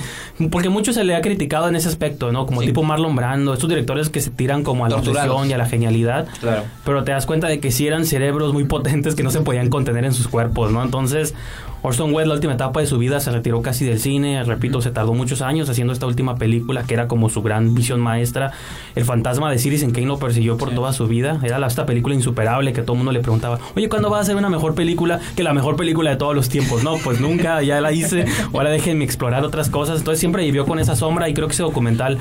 porque 0.50 0.68
mucho 0.68 0.92
se 0.92 1.04
le 1.04 1.14
ha 1.14 1.20
criticado 1.20 1.68
en 1.68 1.76
ese 1.76 1.88
aspecto, 1.88 2.32
¿no? 2.32 2.46
Como 2.46 2.60
Sí. 2.60 2.68
tipo 2.68 2.82
Marlon 2.82 3.14
Brando, 3.14 3.52
estos 3.54 3.68
directores 3.68 4.08
que 4.10 4.20
se 4.20 4.30
tiran 4.30 4.62
como 4.64 4.84
a 4.84 4.88
la 4.88 4.96
obsesión 4.96 5.48
y 5.48 5.52
a 5.52 5.58
la 5.58 5.66
genialidad. 5.66 6.26
Claro. 6.40 6.62
Pero 6.84 7.04
te 7.04 7.12
das 7.12 7.26
cuenta 7.26 7.46
de 7.48 7.60
que 7.60 7.70
sí 7.70 7.86
eran 7.86 8.04
cerebros 8.04 8.52
muy 8.52 8.64
potentes 8.64 9.14
que 9.14 9.22
no 9.22 9.30
se 9.30 9.40
podían 9.40 9.68
contener 9.70 10.04
en 10.04 10.12
sus 10.12 10.28
cuerpos, 10.28 10.72
¿no? 10.72 10.82
Entonces, 10.82 11.34
Orson 11.82 12.14
Welles, 12.14 12.28
la 12.28 12.34
última 12.34 12.54
etapa 12.54 12.80
de 12.80 12.86
su 12.86 12.96
vida, 12.96 13.20
se 13.20 13.30
retiró 13.30 13.60
casi 13.60 13.84
del 13.84 14.00
cine. 14.00 14.42
Repito, 14.42 14.80
se 14.80 14.90
tardó 14.90 15.12
muchos 15.12 15.42
años 15.42 15.68
haciendo 15.68 15.92
esta 15.92 16.06
última 16.06 16.36
película 16.36 16.84
que 16.84 16.94
era 16.94 17.08
como 17.08 17.28
su 17.28 17.42
gran 17.42 17.74
visión 17.74 18.00
maestra. 18.00 18.52
El 18.94 19.04
fantasma 19.04 19.50
de 19.50 19.58
Citizen 19.58 19.90
Kane 19.92 20.06
lo 20.06 20.18
persiguió 20.18 20.56
por 20.56 20.70
toda 20.70 20.94
su 20.94 21.06
vida. 21.08 21.38
Era 21.42 21.58
la, 21.58 21.66
esta 21.66 21.84
película 21.84 22.14
insuperable 22.14 22.72
que 22.72 22.80
todo 22.80 22.92
el 22.92 22.98
mundo 22.98 23.12
le 23.12 23.20
preguntaba, 23.20 23.58
oye, 23.76 23.90
¿cuándo 23.90 24.08
va 24.08 24.18
a 24.20 24.24
ser 24.24 24.36
una 24.36 24.48
mejor 24.48 24.74
película 24.74 25.20
que 25.36 25.42
la 25.42 25.52
mejor 25.52 25.76
película 25.76 26.08
de 26.08 26.16
todos 26.16 26.34
los 26.34 26.48
tiempos? 26.48 26.82
No, 26.82 26.96
pues 27.04 27.20
nunca, 27.20 27.62
ya 27.62 27.82
la 27.82 27.92
hice. 27.92 28.24
Ahora 28.54 28.70
déjenme 28.70 29.04
explorar 29.04 29.44
otras 29.44 29.68
cosas. 29.68 29.98
Entonces 29.98 30.20
siempre 30.25 30.43
vivió 30.43 30.64
con 30.64 30.78
esa 30.78 30.97
sombra 30.97 31.28
y 31.28 31.35
creo 31.35 31.49
que 31.49 31.52
ese 31.52 31.62
documental 31.62 32.16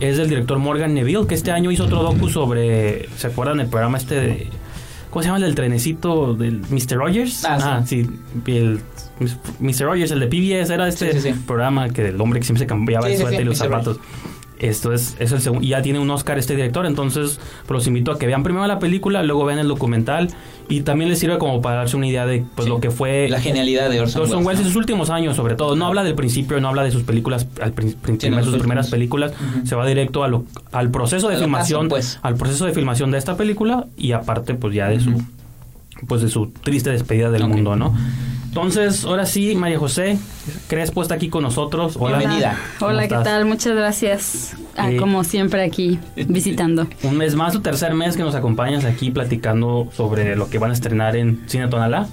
es 0.00 0.16
del 0.16 0.28
director 0.28 0.58
Morgan 0.58 0.92
Neville, 0.92 1.24
que 1.28 1.36
este 1.36 1.52
año 1.52 1.70
hizo 1.70 1.84
otro 1.84 2.02
docu 2.02 2.28
sobre, 2.28 3.08
¿se 3.16 3.28
acuerdan 3.28 3.58
del 3.58 3.68
programa 3.68 3.96
este 3.96 4.16
de... 4.16 4.48
¿Cómo 5.10 5.22
se 5.22 5.28
llama 5.28 5.36
el 5.38 5.44
del 5.44 5.54
trenecito 5.54 6.34
del 6.34 6.62
Mr. 6.68 6.96
Rogers? 6.96 7.44
Ah, 7.44 7.80
sí. 7.86 8.04
el 8.46 8.80
Mr. 9.60 9.84
Rogers, 9.84 10.10
el 10.10 10.18
de 10.18 10.26
PBS, 10.26 10.70
era 10.70 10.88
este 10.88 11.12
Sí, 11.12 11.20
sí, 11.20 11.32
sí. 11.32 11.40
programa 11.46 11.90
que 11.90 12.08
el 12.08 12.20
hombre 12.20 12.40
que 12.40 12.46
siempre 12.46 12.64
se 12.64 12.66
cambiaba 12.66 13.08
el 13.08 13.18
suéter 13.18 13.42
y 13.42 13.44
los 13.44 13.58
zapatos. 13.58 14.00
Esto 14.60 14.92
es, 14.92 15.16
es 15.18 15.32
el 15.32 15.40
segundo. 15.40 15.66
Ya 15.66 15.82
tiene 15.82 15.98
un 15.98 16.08
Oscar 16.10 16.38
este 16.38 16.54
director, 16.54 16.86
entonces 16.86 17.40
los 17.68 17.86
invito 17.88 18.12
a 18.12 18.18
que 18.18 18.26
vean 18.26 18.42
primero 18.44 18.64
la 18.66 18.78
película, 18.78 19.22
luego 19.24 19.44
vean 19.44 19.58
el 19.58 19.66
documental 19.68 20.28
y 20.68 20.82
también 20.82 21.10
les 21.10 21.18
sirve 21.18 21.38
como 21.38 21.60
para 21.60 21.76
darse 21.78 21.96
una 21.96 22.06
idea 22.06 22.24
de 22.24 22.44
pues, 22.54 22.64
Sí. 22.66 22.70
lo 22.70 22.78
que 22.80 22.90
fue 22.92 23.28
La 23.28 23.40
genialidad 23.40 23.90
de 23.90 24.00
Orson, 24.00 24.22
Orson 24.22 24.46
Welles 24.46 24.60
en 24.60 24.66
¿no? 24.66 24.70
sus 24.70 24.76
últimos 24.76 25.10
años, 25.10 25.34
sobre 25.36 25.56
todo. 25.56 25.74
No 25.74 25.86
habla 25.86 26.04
del 26.04 26.14
principio, 26.14 26.60
no 26.60 26.68
habla 26.68 26.84
de 26.84 26.92
sus 26.92 27.02
películas, 27.02 27.48
al 27.60 27.72
prin- 27.72 27.96
prin- 28.00 28.20
Sí, 28.20 28.30
no, 28.30 28.42
sus 28.44 28.56
primeras 28.56 28.90
películas. 28.90 29.32
Se 29.64 29.74
va 29.74 29.84
directo 29.86 30.22
a 30.22 30.28
lo- 30.28 30.44
al 30.72 30.90
proceso 30.90 31.28
de 31.28 31.36
filmación, 31.36 31.88
pues. 31.88 32.20
al 32.22 32.36
proceso 32.36 32.64
de 32.64 32.72
filmación 32.72 33.10
de 33.10 33.18
esta 33.18 33.36
película 33.36 33.86
y 33.96 34.12
aparte, 34.12 34.54
pues 34.54 34.72
ya 34.74 34.88
de 34.88 35.00
su 35.00 35.20
pues 36.08 36.20
de 36.22 36.28
su 36.28 36.48
triste 36.48 36.90
despedida 36.90 37.30
del 37.30 37.46
mundo, 37.48 37.76
¿no? 37.76 37.94
Entonces, 38.54 39.04
ahora 39.04 39.26
sí, 39.26 39.56
María 39.56 39.80
José, 39.80 40.16
Crespo 40.68 41.02
está 41.02 41.16
aquí 41.16 41.28
con 41.28 41.42
nosotros. 41.42 41.96
Hola. 41.98 42.18
Bienvenida. 42.18 42.56
Hola, 42.80 43.08
¿qué 43.08 43.16
tal? 43.16 43.46
Muchas 43.46 43.74
gracias. 43.74 44.54
Ah, 44.76 44.90
como 44.96 45.24
siempre 45.24 45.64
aquí 45.64 45.98
visitando. 46.28 46.86
Un 47.02 47.16
mes 47.16 47.34
más, 47.34 47.52
tu 47.52 47.62
tercer 47.62 47.94
mes 47.94 48.16
que 48.16 48.22
nos 48.22 48.36
acompañas 48.36 48.84
aquí 48.84 49.10
platicando 49.10 49.88
sobre 49.92 50.36
lo 50.36 50.48
que 50.50 50.58
van 50.58 50.70
a 50.70 50.74
estrenar 50.74 51.16
en 51.16 51.42
Cine 51.48 51.66
Tonalá. 51.66 52.06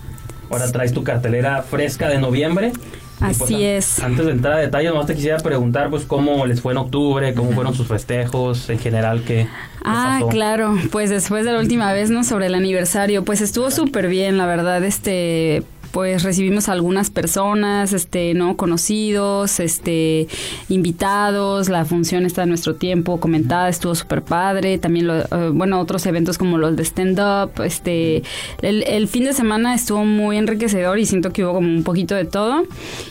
Ahora 0.50 0.72
traes 0.72 0.94
tu 0.94 1.04
cartelera 1.04 1.62
fresca 1.62 2.10
de 2.10 2.18
noviembre. 2.18 2.72
Así 3.20 3.38
pues, 3.38 3.52
es. 3.52 4.00
Antes 4.00 4.26
de 4.26 4.32
entrar 4.32 4.54
a 4.54 4.58
detalles, 4.58 4.96
más 4.96 5.06
te 5.06 5.14
quisiera 5.14 5.38
preguntar 5.38 5.92
pues 5.92 6.06
cómo 6.06 6.48
les 6.48 6.60
fue 6.60 6.72
en 6.72 6.80
octubre, 6.80 7.36
cómo 7.36 7.52
fueron 7.52 7.76
sus 7.76 7.86
festejos, 7.86 8.68
en 8.72 8.80
general, 8.80 9.24
qué, 9.24 9.48
Ah, 9.86 10.22
claro, 10.32 10.76
pues 10.92 11.12
después 11.12 11.46
de 11.46 11.52
la 11.52 11.60
última 11.60 11.94
vez, 11.94 12.10
¿no? 12.10 12.24
Sobre 12.24 12.48
el 12.48 12.56
aniversario, 12.56 13.24
pues 13.24 13.42
estuvo 13.42 13.70
súper 13.70 14.08
bien, 14.08 14.40
la 14.40 14.48
verdad, 14.48 14.84
este 14.84 15.64
pues 15.92 16.24
recibimos 16.24 16.70
a 16.70 16.74
algunas 16.74 17.10
personas, 17.10 17.94
este, 17.94 18.34
no 18.34 18.56
conocidos, 18.56 19.60
este, 19.60 20.28
invitados, 20.70 21.70
la 21.70 21.86
función 21.86 22.26
está 22.26 22.44
en 22.44 22.50
nuestro 22.50 22.76
tiempo 22.76 23.20
comentada, 23.20 23.70
estuvo 23.70 23.94
súper 23.96 24.22
padre, 24.22 24.78
también, 24.78 25.08
lo, 25.08 25.20
eh, 25.20 25.50
bueno, 25.54 25.80
otros 25.80 26.06
eventos 26.06 26.38
como 26.38 26.58
los 26.58 26.76
de 26.76 26.84
stand-up, 26.84 27.62
este, 27.64 28.24
el, 28.62 29.08
fin 29.08 29.26
de 29.26 29.34
semana 29.34 29.74
estuvo 29.74 30.06
muy 30.06 30.38
enriquecedor 30.38 31.00
y 31.00 31.06
siento 31.06 31.34
que 31.34 31.44
hubo 31.44 31.54
como 31.54 31.68
un 31.68 31.84
poquito 31.84 32.16
de 32.16 32.26
todo, 32.26 32.64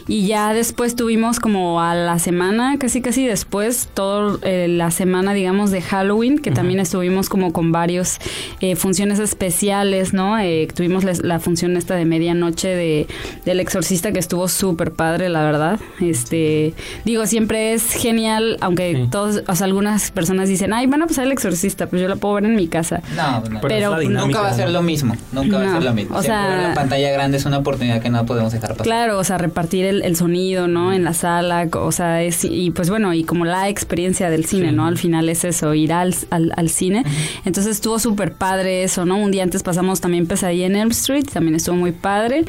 y 0.09 0.27
ya 0.27 0.55
después 0.55 0.97
tuvimos 0.97 1.41
como 1.41 1.81
a 1.81 1.95
la 1.95 2.19
semana, 2.19 2.79
casi 2.79 3.03
casi 3.03 3.27
después, 3.27 3.89
toda 3.93 4.39
eh, 4.43 4.69
la 4.69 4.91
semana, 4.91 5.35
digamos, 5.35 5.71
de 5.71 5.83
Halloween, 5.83 6.39
que 6.39 6.51
también 6.51 6.81
estuvimos 6.81 7.29
como 7.29 7.53
con 7.53 7.73
varios 7.73 8.19
eh, 8.61 8.77
funciones 8.77 9.19
especiales, 9.19 10.13
¿no? 10.15 10.37
tuvimos 10.75 11.05
la 11.05 11.41
función 11.41 11.77
esta 11.77 11.95
de 11.95 12.05
medianoche 12.05 12.70
de 12.75 13.07
del 13.45 13.61
exorcista 13.61 14.12
que 14.12 14.19
estuvo 14.19 14.49
súper 14.49 14.93
padre, 14.93 15.29
la 15.29 15.43
verdad. 15.43 15.81
Este, 16.00 16.75
digo, 17.05 17.27
siempre 17.27 17.73
es 17.73 17.93
genial, 17.93 18.57
aunque 18.61 19.07
todos, 19.11 19.43
o 19.47 19.55
sea, 19.55 19.67
algunas 19.67 20.11
personas 20.11 20.49
dicen, 20.49 20.73
ay, 20.73 20.87
van 20.87 21.03
a 21.03 21.07
pasar 21.07 21.27
el 21.27 21.33
exorcista, 21.33 21.87
pues 21.87 22.03
yo 22.03 22.09
lo 22.09 22.17
puedo 22.17 22.35
ver 22.35 22.45
en 22.45 22.57
mi 22.57 22.69
casa. 22.69 23.03
No, 23.17 23.43
pero, 23.62 24.00
nunca 24.03 24.41
va 24.41 24.49
a 24.50 24.55
ser 24.55 24.71
lo 24.71 24.83
mismo, 24.83 25.17
nunca 25.33 25.59
va 25.59 25.69
a 25.69 25.73
ser 25.73 25.83
lo 25.83 25.95
mismo. 25.95 26.17
O 26.17 26.23
sea, 26.23 26.69
la 26.69 26.75
pantalla 26.75 27.11
grande 27.11 27.39
es 27.39 27.45
una 27.45 27.59
oportunidad 27.59 28.00
que 28.00 28.11
no 28.11 28.25
podemos 28.27 28.53
dejar 28.53 28.71
pasar. 28.71 28.85
Claro, 28.85 29.19
o 29.19 29.25
sea, 29.25 29.39
repartir 29.39 29.85
el, 29.87 30.17
sonido, 30.17 30.69
¿no? 30.69 30.93
En 30.93 31.05
la 31.05 31.15
sala, 31.15 31.69
o 31.73 31.93
sea, 31.93 32.23
es, 32.23 32.45
y 32.45 32.71
pues 32.71 32.91
bueno, 32.91 33.15
y 33.15 33.25
como 33.25 33.45
la 33.45 33.69
experiencia 33.69 34.29
del 34.29 34.45
cine, 34.45 34.73
¿no? 34.73 34.87
Al 34.87 34.99
final 34.99 35.29
es 35.29 35.45
eso, 35.45 35.75
ir 35.75 35.93
al, 35.93 36.15
al, 36.31 36.69
cine. 36.69 37.05
Entonces 37.45 37.77
estuvo 37.77 37.99
súper 37.99 38.33
padre 38.35 38.85
eso, 38.85 39.05
¿no? 39.05 39.17
Un 39.17 39.31
día 39.31 39.43
antes 39.43 39.62
pasamos 39.62 40.00
también 40.00 40.27
Pesadilla 40.27 40.67
en 40.67 40.77
Elm 40.77 40.91
Street, 40.91 41.25
también 41.33 41.55
estuvo 41.55 41.77
muy 41.77 41.93
padre. 41.93 42.45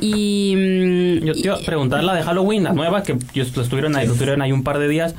Y. 0.00 0.54
Mm, 0.56 1.24
yo 1.24 1.32
te 1.34 1.40
iba 1.40 1.54
a 1.54 1.58
preguntar 1.58 2.02
la 2.04 2.14
de 2.14 2.22
Halloween, 2.22 2.64
la 2.64 2.72
nueva, 2.72 3.02
que 3.02 3.16
estuvieron 3.34 3.96
ahí, 3.96 4.06
estuvieron 4.06 4.42
ahí 4.42 4.52
un 4.52 4.62
par 4.62 4.78
de 4.78 4.88
días. 4.88 5.14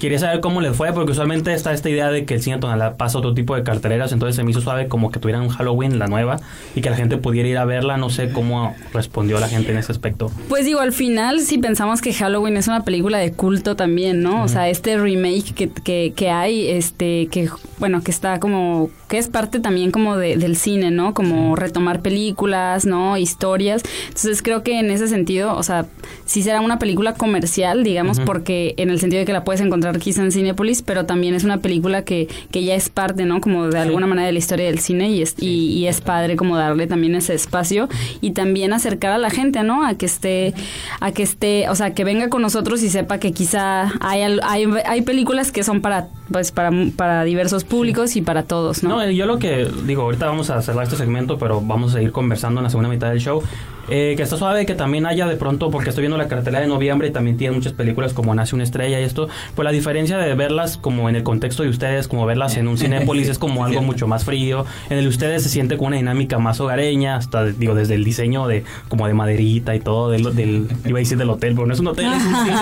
Quería 0.00 0.18
saber 0.18 0.40
cómo 0.40 0.60
les 0.60 0.76
fue, 0.76 0.92
porque 0.92 1.12
usualmente 1.12 1.52
está 1.52 1.72
esta 1.72 1.88
idea 1.88 2.10
de 2.10 2.24
que 2.24 2.34
el 2.34 2.42
cine 2.42 2.58
pasa 2.96 3.18
otro 3.18 3.34
tipo 3.34 3.54
de 3.54 3.62
carteleras, 3.62 4.12
entonces 4.12 4.36
se 4.36 4.44
me 4.44 4.50
hizo 4.50 4.60
suave 4.60 4.88
como 4.88 5.10
que 5.10 5.20
tuvieran 5.20 5.42
un 5.42 5.48
Halloween, 5.48 5.98
la 5.98 6.06
nueva, 6.06 6.40
y 6.74 6.80
que 6.80 6.90
la 6.90 6.96
gente 6.96 7.16
pudiera 7.16 7.48
ir 7.48 7.58
a 7.58 7.64
verla. 7.64 7.96
No 7.96 8.10
sé 8.10 8.30
cómo 8.30 8.74
respondió 8.92 9.38
la 9.40 9.48
gente 9.48 9.72
en 9.72 9.78
ese 9.78 9.92
aspecto. 9.92 10.30
Pues 10.48 10.64
digo, 10.64 10.80
al 10.80 10.92
final 10.92 11.40
sí 11.40 11.58
pensamos 11.58 12.00
que 12.00 12.12
Halloween 12.12 12.56
es 12.56 12.68
una 12.68 12.84
película 12.84 13.18
de 13.18 13.32
culto 13.32 13.76
también, 13.76 14.22
¿no? 14.22 14.42
O 14.42 14.48
sea, 14.48 14.68
este 14.68 14.96
remake 14.98 15.54
que, 15.54 15.68
que, 15.68 16.12
que 16.14 16.30
hay, 16.30 16.68
este, 16.68 17.28
que, 17.30 17.48
bueno, 17.78 18.02
que 18.02 18.10
está 18.10 18.40
como 18.40 18.90
que 19.08 19.18
es 19.18 19.28
parte 19.28 19.60
también 19.60 19.92
como 19.92 20.16
de, 20.16 20.36
del 20.36 20.56
cine, 20.56 20.90
¿no? 20.90 21.14
Como 21.14 21.54
retomar 21.54 22.02
películas, 22.02 22.86
¿no? 22.86 23.16
Historias. 23.16 23.75
Entonces 24.08 24.42
creo 24.42 24.62
que 24.62 24.78
en 24.78 24.90
ese 24.90 25.08
sentido, 25.08 25.56
o 25.56 25.62
sea, 25.62 25.86
sí 26.24 26.42
será 26.42 26.60
una 26.60 26.78
película 26.78 27.14
comercial, 27.14 27.84
digamos, 27.84 28.20
porque 28.20 28.74
en 28.76 28.90
el 28.90 29.00
sentido 29.00 29.20
de 29.20 29.26
que 29.26 29.32
la 29.32 29.44
puedes 29.44 29.60
encontrar 29.60 29.98
quizá 29.98 30.22
en 30.22 30.32
Cinepolis, 30.32 30.82
pero 30.82 31.06
también 31.06 31.34
es 31.34 31.44
una 31.44 31.58
película 31.58 32.02
que, 32.02 32.28
que 32.50 32.64
ya 32.64 32.74
es 32.74 32.88
parte, 32.88 33.24
¿no? 33.24 33.40
Como 33.40 33.68
de 33.68 33.78
alguna 33.78 34.06
manera 34.06 34.26
de 34.26 34.32
la 34.32 34.38
historia 34.38 34.66
del 34.66 34.78
cine 34.78 35.10
y 35.10 35.22
es, 35.22 35.34
y, 35.38 35.86
es 35.86 36.00
padre 36.00 36.36
como 36.36 36.56
darle 36.56 36.86
también 36.86 37.14
ese 37.14 37.34
espacio 37.34 37.88
y 38.20 38.32
también 38.32 38.72
acercar 38.72 39.12
a 39.12 39.18
la 39.18 39.30
gente, 39.30 39.62
¿no? 39.62 39.86
A 39.86 39.94
que 39.94 40.06
esté, 40.06 40.54
a 41.00 41.12
que 41.12 41.22
esté, 41.22 41.68
o 41.68 41.74
sea, 41.74 41.94
que 41.94 42.04
venga 42.04 42.28
con 42.28 42.42
nosotros 42.42 42.82
y 42.82 42.90
sepa 42.90 43.18
que 43.18 43.32
quizá 43.32 43.92
hay, 44.00 44.22
hay, 44.42 44.66
hay 44.84 45.02
películas 45.02 45.52
que 45.52 45.62
son 45.62 45.80
para, 45.80 46.08
pues, 46.32 46.50
para, 46.50 46.70
para 46.96 47.24
diversos 47.24 47.64
públicos 47.64 48.16
y 48.16 48.22
para 48.22 48.42
todos, 48.42 48.82
¿no? 48.82 48.90
No, 48.90 49.10
yo 49.10 49.26
lo 49.26 49.38
que 49.38 49.68
digo, 49.84 50.02
ahorita 50.02 50.26
vamos 50.26 50.50
a 50.50 50.60
cerrar 50.62 50.84
este 50.84 50.96
segmento, 50.96 51.38
pero 51.38 51.60
vamos 51.60 51.92
a 51.92 51.94
seguir 51.94 52.12
conversando 52.12 52.60
en 52.60 52.64
la 52.64 52.70
segunda 52.70 52.88
mitad 52.88 53.10
del 53.10 53.20
show. 53.20 53.42
Eh, 53.88 54.14
que 54.16 54.22
está 54.22 54.36
suave 54.36 54.66
que 54.66 54.74
también 54.74 55.06
haya 55.06 55.26
de 55.26 55.36
pronto, 55.36 55.70
porque 55.70 55.90
estoy 55.90 56.02
viendo 56.02 56.18
la 56.18 56.28
cartelera 56.28 56.60
de 56.60 56.66
noviembre 56.68 57.08
y 57.08 57.10
también 57.12 57.36
tiene 57.36 57.54
muchas 57.54 57.72
películas 57.72 58.12
como 58.12 58.34
Nace 58.34 58.54
una 58.54 58.64
estrella 58.64 59.00
y 59.00 59.04
esto, 59.04 59.28
pues 59.54 59.64
la 59.64 59.70
diferencia 59.70 60.18
de 60.18 60.34
verlas 60.34 60.76
como 60.76 61.08
en 61.08 61.16
el 61.16 61.22
contexto 61.22 61.62
de 61.62 61.68
ustedes, 61.68 62.08
como 62.08 62.26
verlas 62.26 62.56
en 62.56 62.68
un 62.68 62.78
Cinépolis 62.78 63.28
es 63.28 63.38
como 63.38 63.64
algo 63.64 63.82
mucho 63.82 64.06
más 64.08 64.24
frío, 64.24 64.66
en 64.90 64.98
el 64.98 65.04
de 65.04 65.08
ustedes 65.08 65.42
se 65.42 65.48
siente 65.48 65.76
con 65.76 65.88
una 65.88 65.96
dinámica 65.96 66.38
más 66.38 66.60
hogareña, 66.60 67.16
hasta 67.16 67.44
digo 67.44 67.74
desde 67.74 67.94
el 67.94 68.04
diseño 68.04 68.48
de 68.48 68.64
como 68.88 69.06
de 69.06 69.14
maderita 69.14 69.74
y 69.74 69.80
todo, 69.80 70.10
del, 70.10 70.34
del 70.34 70.68
iba 70.84 70.98
a 70.98 71.00
decir 71.00 71.18
del 71.18 71.30
hotel, 71.30 71.54
pero 71.54 71.66
no 71.66 71.72
es 71.72 71.80
un 71.80 71.88
hotel, 71.88 72.12
es 72.12 72.24
un 72.24 72.34
cine, 72.44 72.56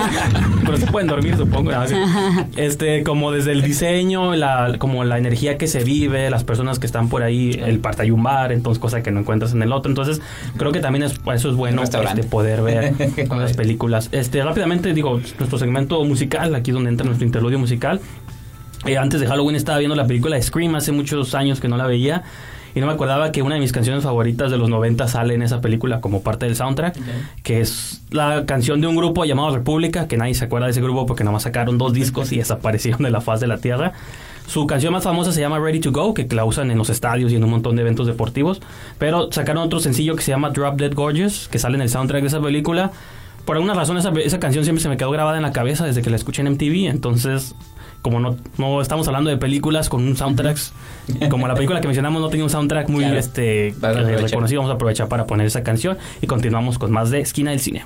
pero 0.64 0.76
se 0.76 0.86
pueden 0.86 1.08
dormir 1.08 1.36
supongo, 1.36 1.70
este 2.56 3.02
como 3.02 3.32
desde 3.32 3.52
el 3.52 3.62
diseño, 3.62 4.34
la, 4.34 4.76
como 4.78 5.04
la 5.04 5.18
energía 5.18 5.56
que 5.56 5.66
se 5.66 5.84
vive, 5.84 6.28
las 6.30 6.44
personas 6.44 6.78
que 6.78 6.86
están 6.86 7.08
por 7.08 7.22
ahí, 7.22 7.58
el 7.64 7.78
parte 7.78 8.02
hay 8.02 8.10
un 8.10 8.22
bar, 8.22 8.52
entonces 8.52 8.80
cosa 8.80 9.02
que 9.02 9.10
no 9.10 9.20
encuentras 9.20 9.52
en 9.52 9.62
el 9.62 9.72
otro, 9.72 9.90
entonces 9.90 10.20
creo 10.56 10.72
que 10.72 10.80
también 10.80 11.04
es 11.04 11.13
eso 11.34 11.50
es 11.50 11.56
bueno 11.56 11.82
este, 11.82 12.22
poder 12.24 12.62
ver 12.62 12.94
las 13.30 13.54
películas. 13.54 14.08
Este, 14.12 14.42
rápidamente 14.42 14.92
digo, 14.92 15.20
nuestro 15.38 15.58
segmento 15.58 16.04
musical, 16.04 16.54
aquí 16.54 16.70
donde 16.70 16.90
entra 16.90 17.06
nuestro 17.06 17.26
interludio 17.26 17.58
musical. 17.58 18.00
Eh, 18.86 18.98
antes 18.98 19.20
de 19.20 19.26
Halloween 19.26 19.56
estaba 19.56 19.78
viendo 19.78 19.96
la 19.96 20.06
película 20.06 20.40
Scream 20.40 20.74
hace 20.74 20.92
muchos 20.92 21.34
años 21.34 21.60
que 21.60 21.68
no 21.68 21.76
la 21.76 21.86
veía 21.86 22.22
y 22.74 22.80
no 22.80 22.86
me 22.86 22.92
acordaba 22.92 23.30
que 23.30 23.40
una 23.42 23.54
de 23.54 23.60
mis 23.60 23.72
canciones 23.72 24.02
favoritas 24.02 24.50
de 24.50 24.58
los 24.58 24.68
90 24.68 25.06
sale 25.06 25.34
en 25.34 25.42
esa 25.42 25.60
película 25.60 26.00
como 26.00 26.22
parte 26.22 26.46
del 26.46 26.56
soundtrack, 26.56 26.96
que 27.42 27.60
es 27.60 28.02
la 28.10 28.44
canción 28.46 28.80
de 28.80 28.88
un 28.88 28.96
grupo 28.96 29.24
llamado 29.24 29.54
República, 29.54 30.08
que 30.08 30.16
nadie 30.16 30.34
se 30.34 30.44
acuerda 30.44 30.66
de 30.66 30.72
ese 30.72 30.80
grupo 30.80 31.06
porque 31.06 31.22
nada 31.22 31.32
más 31.32 31.44
sacaron 31.44 31.78
dos 31.78 31.92
discos 31.92 32.32
y 32.32 32.38
desaparecieron 32.38 33.02
de 33.02 33.10
la 33.10 33.20
faz 33.20 33.38
de 33.40 33.46
la 33.46 33.58
tierra. 33.58 33.92
Su 34.46 34.66
canción 34.66 34.92
más 34.92 35.04
famosa 35.04 35.32
se 35.32 35.40
llama 35.40 35.58
Ready 35.58 35.80
to 35.80 35.92
Go, 35.92 36.14
que 36.14 36.26
la 36.34 36.44
usan 36.44 36.70
en 36.70 36.78
los 36.78 36.90
estadios 36.90 37.32
y 37.32 37.36
en 37.36 37.44
un 37.44 37.50
montón 37.50 37.76
de 37.76 37.82
eventos 37.82 38.06
deportivos. 38.06 38.60
Pero 38.98 39.32
sacaron 39.32 39.62
otro 39.62 39.80
sencillo 39.80 40.14
que 40.16 40.22
se 40.22 40.30
llama 40.30 40.50
Drop 40.50 40.76
Dead 40.76 40.92
Gorgeous, 40.92 41.48
que 41.48 41.58
sale 41.58 41.76
en 41.76 41.82
el 41.82 41.88
soundtrack 41.88 42.20
de 42.20 42.28
esa 42.28 42.40
película. 42.40 42.92
Por 43.44 43.56
alguna 43.56 43.74
razón 43.74 43.96
esa, 43.98 44.10
esa 44.10 44.40
canción 44.40 44.64
siempre 44.64 44.82
se 44.82 44.88
me 44.88 44.96
quedó 44.96 45.10
grabada 45.10 45.36
en 45.36 45.42
la 45.42 45.52
cabeza 45.52 45.84
desde 45.84 46.02
que 46.02 46.10
la 46.10 46.16
escuché 46.16 46.42
en 46.42 46.52
MTV. 46.52 46.88
Entonces, 46.88 47.54
como 48.04 48.20
no, 48.20 48.36
no 48.58 48.82
estamos 48.82 49.08
hablando 49.08 49.30
de 49.30 49.38
películas 49.38 49.88
con 49.88 50.06
un 50.06 50.14
soundtrack, 50.14 50.58
como 51.30 51.48
la 51.48 51.54
película 51.54 51.80
que 51.80 51.88
mencionamos 51.88 52.20
no 52.20 52.28
tenía 52.28 52.44
un 52.44 52.50
soundtrack 52.50 52.90
muy 52.90 53.04
este, 53.04 53.74
reconocido, 53.80 54.60
vamos 54.60 54.72
a 54.72 54.74
aprovechar 54.74 55.08
para 55.08 55.26
poner 55.26 55.46
esa 55.46 55.62
canción 55.62 55.96
y 56.20 56.26
continuamos 56.26 56.78
con 56.78 56.92
más 56.92 57.10
de 57.10 57.20
Esquina 57.20 57.50
del 57.50 57.60
Cine. 57.60 57.84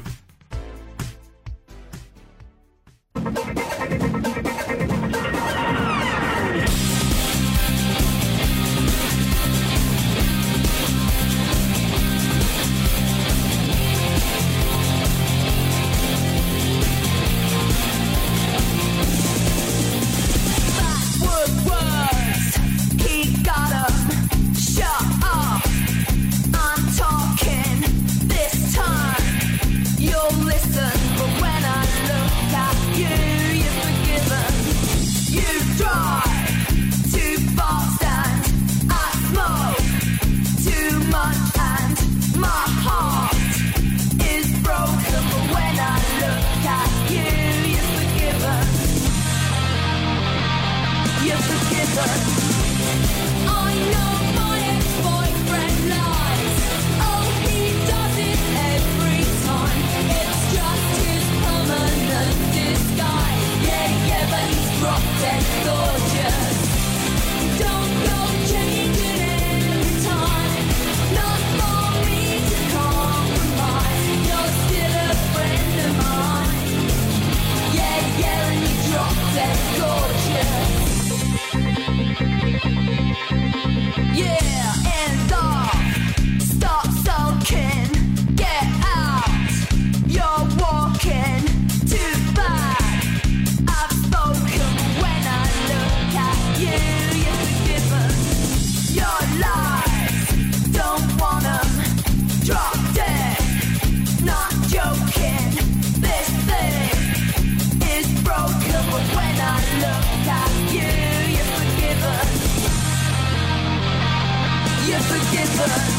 time 115.66 115.97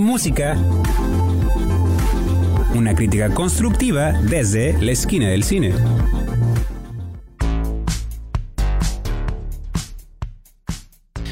música. 0.00 0.56
Una 2.74 2.94
crítica 2.94 3.30
constructiva 3.30 4.12
desde 4.12 4.80
la 4.80 4.92
esquina 4.92 5.28
del 5.28 5.44
cine. 5.44 5.72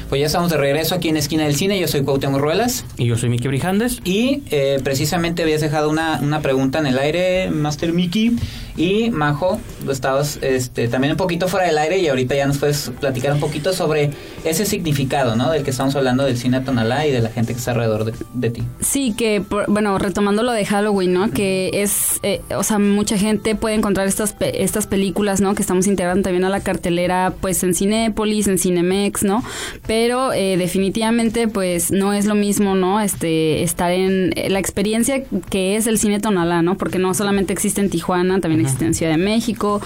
Pues 0.09 0.21
ya 0.21 0.27
estamos 0.27 0.49
de 0.49 0.57
regreso 0.57 0.95
aquí 0.95 1.09
en 1.09 1.17
Esquina 1.17 1.43
del 1.43 1.55
Cine. 1.55 1.79
Yo 1.79 1.87
soy 1.87 2.03
Cuauhtémoc 2.03 2.39
Ruelas. 2.39 2.85
Y 2.95 3.07
yo 3.07 3.17
soy 3.17 3.29
Miki 3.29 3.47
Brijandes. 3.47 3.99
Y 4.05 4.43
eh, 4.51 4.79
precisamente 4.83 5.43
habías 5.43 5.61
dejado 5.61 5.89
una, 5.89 6.19
una 6.21 6.41
pregunta 6.41 6.79
en 6.79 6.85
el 6.85 6.99
aire, 6.99 7.49
Master 7.49 7.91
Miki. 7.91 8.37
Y 8.77 9.09
Majo, 9.09 9.59
estabas 9.89 10.37
este, 10.41 10.87
también 10.89 11.11
un 11.11 11.17
poquito 11.17 11.47
fuera 11.47 11.65
del 11.65 11.77
aire 11.77 11.97
y 11.97 12.07
ahorita 12.09 12.35
ya 12.35 12.45
nos 12.45 12.57
puedes 12.57 12.91
platicar 12.99 13.33
un 13.33 13.39
poquito 13.39 13.71
sobre 13.71 14.11
ese 14.43 14.65
significado, 14.65 15.35
¿no? 15.35 15.51
Del 15.51 15.63
que 15.63 15.71
estamos 15.71 15.95
hablando 15.95 16.23
del 16.25 16.37
cine 16.37 16.59
Tonalá 16.59 17.07
y 17.07 17.11
de 17.11 17.21
la 17.21 17.29
gente 17.29 17.53
que 17.53 17.59
está 17.59 17.71
alrededor 17.71 18.11
de, 18.33 18.49
ti. 18.49 18.63
Sí, 18.81 19.13
que, 19.17 19.43
bueno, 19.67 19.97
retomando 19.97 20.43
lo 20.43 20.51
de 20.51 20.65
Halloween, 20.65 21.13
¿no? 21.13 21.31
Que 21.31 21.69
es, 21.73 22.19
eh, 22.23 22.41
o 22.55 22.63
sea, 22.63 22.77
mucha 22.77 23.17
gente 23.17 23.55
puede 23.55 23.75
encontrar 23.75 24.07
estas, 24.07 24.35
estas 24.39 24.87
películas, 24.87 25.39
¿no? 25.39 25.55
Que 25.55 25.61
estamos 25.61 25.87
integrando 25.87 26.23
también 26.23 26.43
a 26.43 26.49
la 26.49 26.59
cartelera, 26.59 27.33
pues 27.39 27.63
en 27.63 27.73
Cinépolis, 27.73 28.47
en 28.47 28.57
Cinemex, 28.57 29.23
¿no? 29.23 29.41
Pero 29.87 30.33
eh, 30.33 30.57
definitivamente, 30.57 31.47
pues 31.47 31.91
no 31.91 32.11
es 32.11 32.25
lo 32.25 32.35
mismo, 32.35 32.75
¿no? 32.75 32.99
Este, 32.99 33.63
estar 33.63 33.91
en 33.91 34.33
eh, 34.35 34.49
la 34.49 34.59
experiencia 34.59 35.23
que 35.49 35.77
es 35.77 35.87
el 35.87 35.97
cine 35.97 36.19
Tonalá, 36.19 36.61
¿no? 36.61 36.77
Porque 36.77 36.99
no 36.99 37.13
solamente 37.13 37.53
existe 37.53 37.79
en 37.79 37.89
Tijuana, 37.89 38.41
también 38.41 38.64
existe 38.65 38.85
en 38.85 38.93
Ciudad 38.93 39.11
de 39.13 39.17
México, 39.17 39.81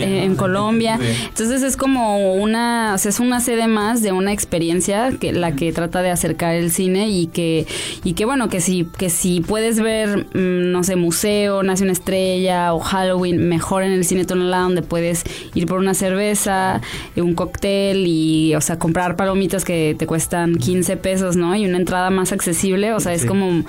en 0.00 0.36
Colombia. 0.36 0.98
Entonces 1.28 1.62
es 1.62 1.76
como 1.76 2.34
una, 2.34 2.92
o 2.94 2.98
sea, 2.98 3.10
es 3.10 3.20
una 3.20 3.40
sede 3.40 3.66
más 3.66 4.02
de 4.02 4.12
una 4.12 4.32
experiencia 4.32 5.12
que 5.18 5.32
la 5.32 5.52
que 5.52 5.72
trata 5.72 6.02
de 6.02 6.10
acercar 6.10 6.54
el 6.54 6.70
cine 6.70 7.08
y 7.08 7.26
que 7.26 7.66
y 8.04 8.14
que 8.14 8.24
bueno, 8.24 8.48
que 8.48 8.60
si 8.60 8.86
que 8.98 9.10
si 9.10 9.40
puedes 9.40 9.80
ver 9.80 10.26
mm, 10.34 10.72
no 10.72 10.82
sé, 10.84 10.96
museo, 10.96 11.62
Nace 11.62 11.84
una 11.84 11.92
estrella 11.92 12.74
o 12.74 12.80
Halloween 12.80 13.48
mejor 13.48 13.82
en 13.82 13.92
el 13.92 14.04
cine 14.04 14.24
Tonalá 14.24 14.60
donde 14.60 14.82
puedes 14.82 15.24
ir 15.54 15.66
por 15.66 15.78
una 15.78 15.94
cerveza, 15.94 16.80
un 17.16 17.34
cóctel 17.34 18.04
y 18.06 18.54
o 18.54 18.60
sea, 18.60 18.78
comprar 18.78 19.16
palomitas 19.16 19.64
que 19.64 19.94
te 19.98 20.06
cuestan 20.06 20.56
15 20.56 20.96
pesos, 20.96 21.36
¿no? 21.36 21.54
Y 21.54 21.66
una 21.66 21.78
entrada 21.78 22.10
más 22.10 22.32
accesible, 22.32 22.92
o 22.92 23.00
sea, 23.00 23.14
es 23.14 23.24
como 23.24 23.64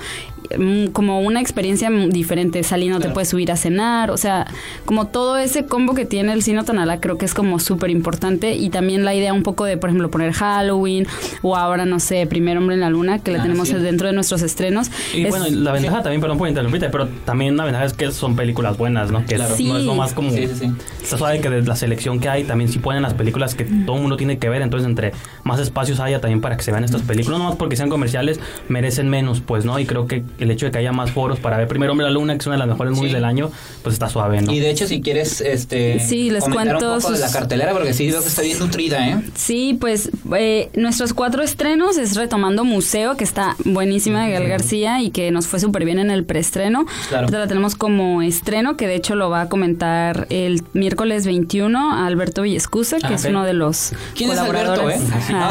como 0.92 1.20
una 1.20 1.40
experiencia 1.40 1.90
diferente. 1.90 2.62
Saliendo 2.62 3.00
te 3.00 3.08
puedes 3.08 3.28
subir 3.28 3.52
a 3.52 3.56
cenar, 3.56 4.10
o 4.10 4.16
sea, 4.16 4.46
como 4.84 5.06
todo 5.06 5.38
ese 5.38 5.66
combo 5.66 5.94
que 5.94 6.04
tiene 6.04 6.32
el 6.32 6.42
cine 6.42 6.64
Tonalá 6.64 7.00
creo 7.00 7.18
que 7.18 7.24
es 7.24 7.34
como 7.34 7.58
súper 7.58 7.90
importante 7.90 8.54
y 8.54 8.70
también 8.70 9.04
la 9.04 9.14
idea 9.14 9.32
un 9.32 9.42
poco 9.42 9.64
de, 9.64 9.76
por 9.76 9.90
ejemplo, 9.90 10.10
poner 10.10 10.32
Halloween 10.32 11.06
o 11.42 11.56
ahora, 11.56 11.86
no 11.86 12.00
sé, 12.00 12.26
Primer 12.26 12.58
Hombre 12.58 12.74
en 12.74 12.80
la 12.80 12.90
Luna, 12.90 13.18
que 13.18 13.30
la 13.30 13.40
ah, 13.40 13.42
tenemos 13.42 13.68
dentro 13.70 14.06
de 14.06 14.12
nuestros 14.12 14.42
estrenos. 14.42 14.90
Y 15.14 15.26
bueno, 15.26 15.46
la 15.50 15.72
ventaja 15.72 16.02
también, 16.02 16.20
perdón 16.20 16.38
por 16.38 16.48
interrumpirte, 16.48 16.88
pero 16.88 17.08
también 17.24 17.56
la 17.56 17.64
ventaja 17.64 17.84
es 17.84 17.92
que 17.92 18.10
son 18.10 18.36
películas 18.36 18.76
buenas, 18.76 19.10
¿no? 19.10 19.24
Que 19.24 19.38
no 19.38 19.46
es 19.78 19.84
lo 19.84 19.94
más 19.94 20.12
como... 20.12 20.30
Sí, 20.30 20.48
sí, 20.54 20.70
Está 21.02 21.18
suave 21.18 21.40
que 21.40 21.50
de 21.50 21.62
la 21.62 21.76
selección 21.76 22.20
que 22.20 22.28
hay 22.28 22.44
también 22.44 22.70
si 22.70 22.78
ponen 22.78 23.02
las 23.02 23.14
películas 23.14 23.54
que 23.54 23.64
todo 23.64 23.96
el 23.96 24.02
mundo 24.02 24.16
tiene 24.16 24.38
que 24.38 24.48
ver, 24.48 24.62
entonces 24.62 24.88
entre 24.88 25.12
más 25.44 25.60
espacios 25.60 26.00
haya 26.00 26.20
también 26.20 26.40
para 26.40 26.56
que 26.56 26.62
se 26.62 26.70
vean 26.70 26.84
estas 26.84 27.02
películas, 27.02 27.38
no 27.38 27.46
más 27.46 27.56
porque 27.56 27.76
sean 27.76 27.88
comerciales, 27.88 28.40
merecen 28.68 29.08
menos, 29.08 29.40
pues, 29.40 29.64
¿no? 29.64 29.78
Y 29.78 29.86
creo 29.86 30.06
que 30.06 30.22
el 30.38 30.50
hecho 30.50 30.66
de 30.66 30.72
que 30.72 30.78
haya 30.78 30.92
más 30.92 31.10
foros 31.10 31.38
para 31.40 31.56
ver 31.56 31.68
primero 31.68 31.92
Hombre 31.92 32.06
la 32.06 32.12
Luna, 32.12 32.34
que 32.34 32.40
es 32.40 32.46
una 32.46 32.56
de 32.56 32.60
las 32.60 32.68
mejores 32.68 32.94
movies 32.94 33.12
del 33.12 33.24
año, 33.24 33.50
pues 33.82 33.94
está 33.94 34.08
suave, 34.08 34.40
¿no? 34.42 34.52
Y 34.52 34.60
de 34.60 34.70
hecho, 34.70 34.86
si 34.86 35.00
quieres, 35.00 35.40
este. 35.40 36.00
Sí, 36.00 36.30
les 36.30 36.44
cuento. 36.44 36.94
Un 36.94 37.00
poco 37.00 37.12
de 37.12 37.18
la 37.18 37.30
cartelera, 37.30 37.72
porque 37.72 37.92
sí 37.92 38.10
veo 38.10 38.20
que 38.20 38.28
está 38.28 38.42
bien 38.42 38.58
nutrida, 38.58 39.08
¿eh? 39.08 39.22
Sí, 39.34 39.76
pues 39.80 40.10
eh, 40.36 40.70
nuestros 40.74 41.14
cuatro 41.14 41.42
estrenos 41.42 41.98
es 41.98 42.16
Retomando 42.16 42.64
Museo, 42.64 43.16
que 43.16 43.24
está 43.24 43.56
buenísima 43.64 44.24
de 44.24 44.32
Gal 44.32 44.48
García 44.48 45.02
y 45.02 45.10
que 45.10 45.30
nos 45.30 45.46
fue 45.46 45.60
súper 45.60 45.84
bien 45.84 45.98
en 45.98 46.10
el 46.10 46.24
preestreno. 46.24 46.86
Claro. 47.08 47.28
la 47.28 47.46
tenemos 47.46 47.74
como 47.74 48.22
estreno, 48.22 48.76
que 48.76 48.86
de 48.86 48.94
hecho 48.94 49.14
lo 49.14 49.30
va 49.30 49.42
a 49.42 49.48
comentar 49.48 50.26
el 50.30 50.62
miércoles 50.72 51.26
21 51.26 51.92
a 51.92 52.06
Alberto 52.06 52.42
Villescusa, 52.42 52.98
que 52.98 53.06
ah, 53.06 53.14
es 53.14 53.24
uno 53.24 53.44
de 53.44 53.52
los 53.52 53.92
¿Quién 54.14 54.30
es 54.30 54.38
Alberto, 54.38 54.90
eh? 54.90 54.98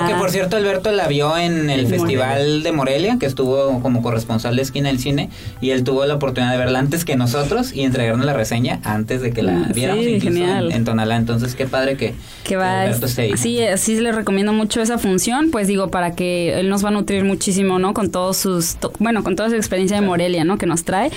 que 0.08 0.16
por 0.16 0.32
cierto, 0.32 0.58
Alberto 0.58 0.92
la 0.92 1.08
vio 1.08 1.38
en 1.38 1.70
el, 1.70 1.88
Festival 1.88 2.64
de 2.64 2.72
Morelia, 2.72 3.18
que 3.20 3.26
estuvo 3.26 3.82
como 3.82 4.02
corresponsal 4.02 4.56
de 4.56 4.62
esquina 4.70 4.90
del 4.90 5.00
cine 5.00 5.30
y 5.62 5.72
él 5.72 5.84
tuvo 5.84 6.06
la 6.06 6.16
oportunidad 6.16 6.52
de 6.52 6.58
verla 6.58 6.80
antes 6.80 7.06
que 7.06 7.16
nosotros 7.16 7.74
y 7.74 7.82
entregarnos 7.82 8.26
la 8.26 8.34
reseña 8.34 8.80
antes 8.84 9.22
de 9.22 9.32
que 9.32 9.44
la 9.44 9.54
mm, 9.54 9.74
viéramos 9.74 10.06
sí, 10.06 10.20
genial. 10.20 10.72
En, 10.72 10.86
Tonalá. 10.86 11.18
Entonces, 11.18 11.56
qué 11.56 11.66
padre 11.66 11.98
que, 11.98 12.14
que 12.44 12.56
va 12.56 12.92
Sí, 13.36 13.60
sí 13.78 14.00
le 14.00 14.12
recomiendo 14.12 14.54
mucho 14.54 14.82
esa 14.82 14.98
función, 14.98 15.52
pues 15.52 15.68
digo, 15.68 15.90
para 15.90 16.16
que 16.16 16.60
él 16.60 16.70
nos 16.70 16.84
va 16.84 16.90
a 16.90 16.92
nutrir 16.92 17.24
muchísimo, 17.24 17.80
¿no? 17.80 17.94
Con 17.94 18.12
todos 18.12 18.38
sus, 18.38 18.78
bueno, 19.00 19.24
con 19.24 19.36
toda 19.36 19.50
su 19.50 19.56
experiencia 19.56 20.00
de 20.00 20.06
Morelia, 20.06 20.44
¿no? 20.44 20.58
Que 20.58 20.66
nos 20.66 20.84
trae. 20.84 21.12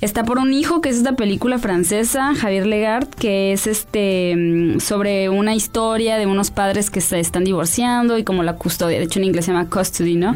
Está 0.00 0.24
por 0.24 0.38
un 0.38 0.52
hijo, 0.52 0.80
que 0.80 0.88
es 0.88 0.96
esta 0.96 1.16
película 1.16 1.58
francesa, 1.58 2.34
Javier 2.34 2.66
Legard, 2.66 3.08
que 3.08 3.52
es 3.52 3.66
este 3.66 4.34
mm, 4.36 4.80
sobre 4.80 5.28
una 5.28 5.54
historia 5.54 6.16
de 6.16 6.26
unos 6.26 6.50
padres 6.50 6.90
que 6.90 7.00
se 7.00 7.20
están 7.20 7.44
divorciando 7.44 8.18
y 8.18 8.24
como 8.24 8.42
la 8.42 8.54
custodia, 8.54 8.98
de 8.98 9.04
hecho 9.04 9.18
en 9.18 9.26
inglés 9.26 9.46
se 9.46 9.52
llama 9.52 9.68
custody, 9.68 10.16
¿no? 10.16 10.34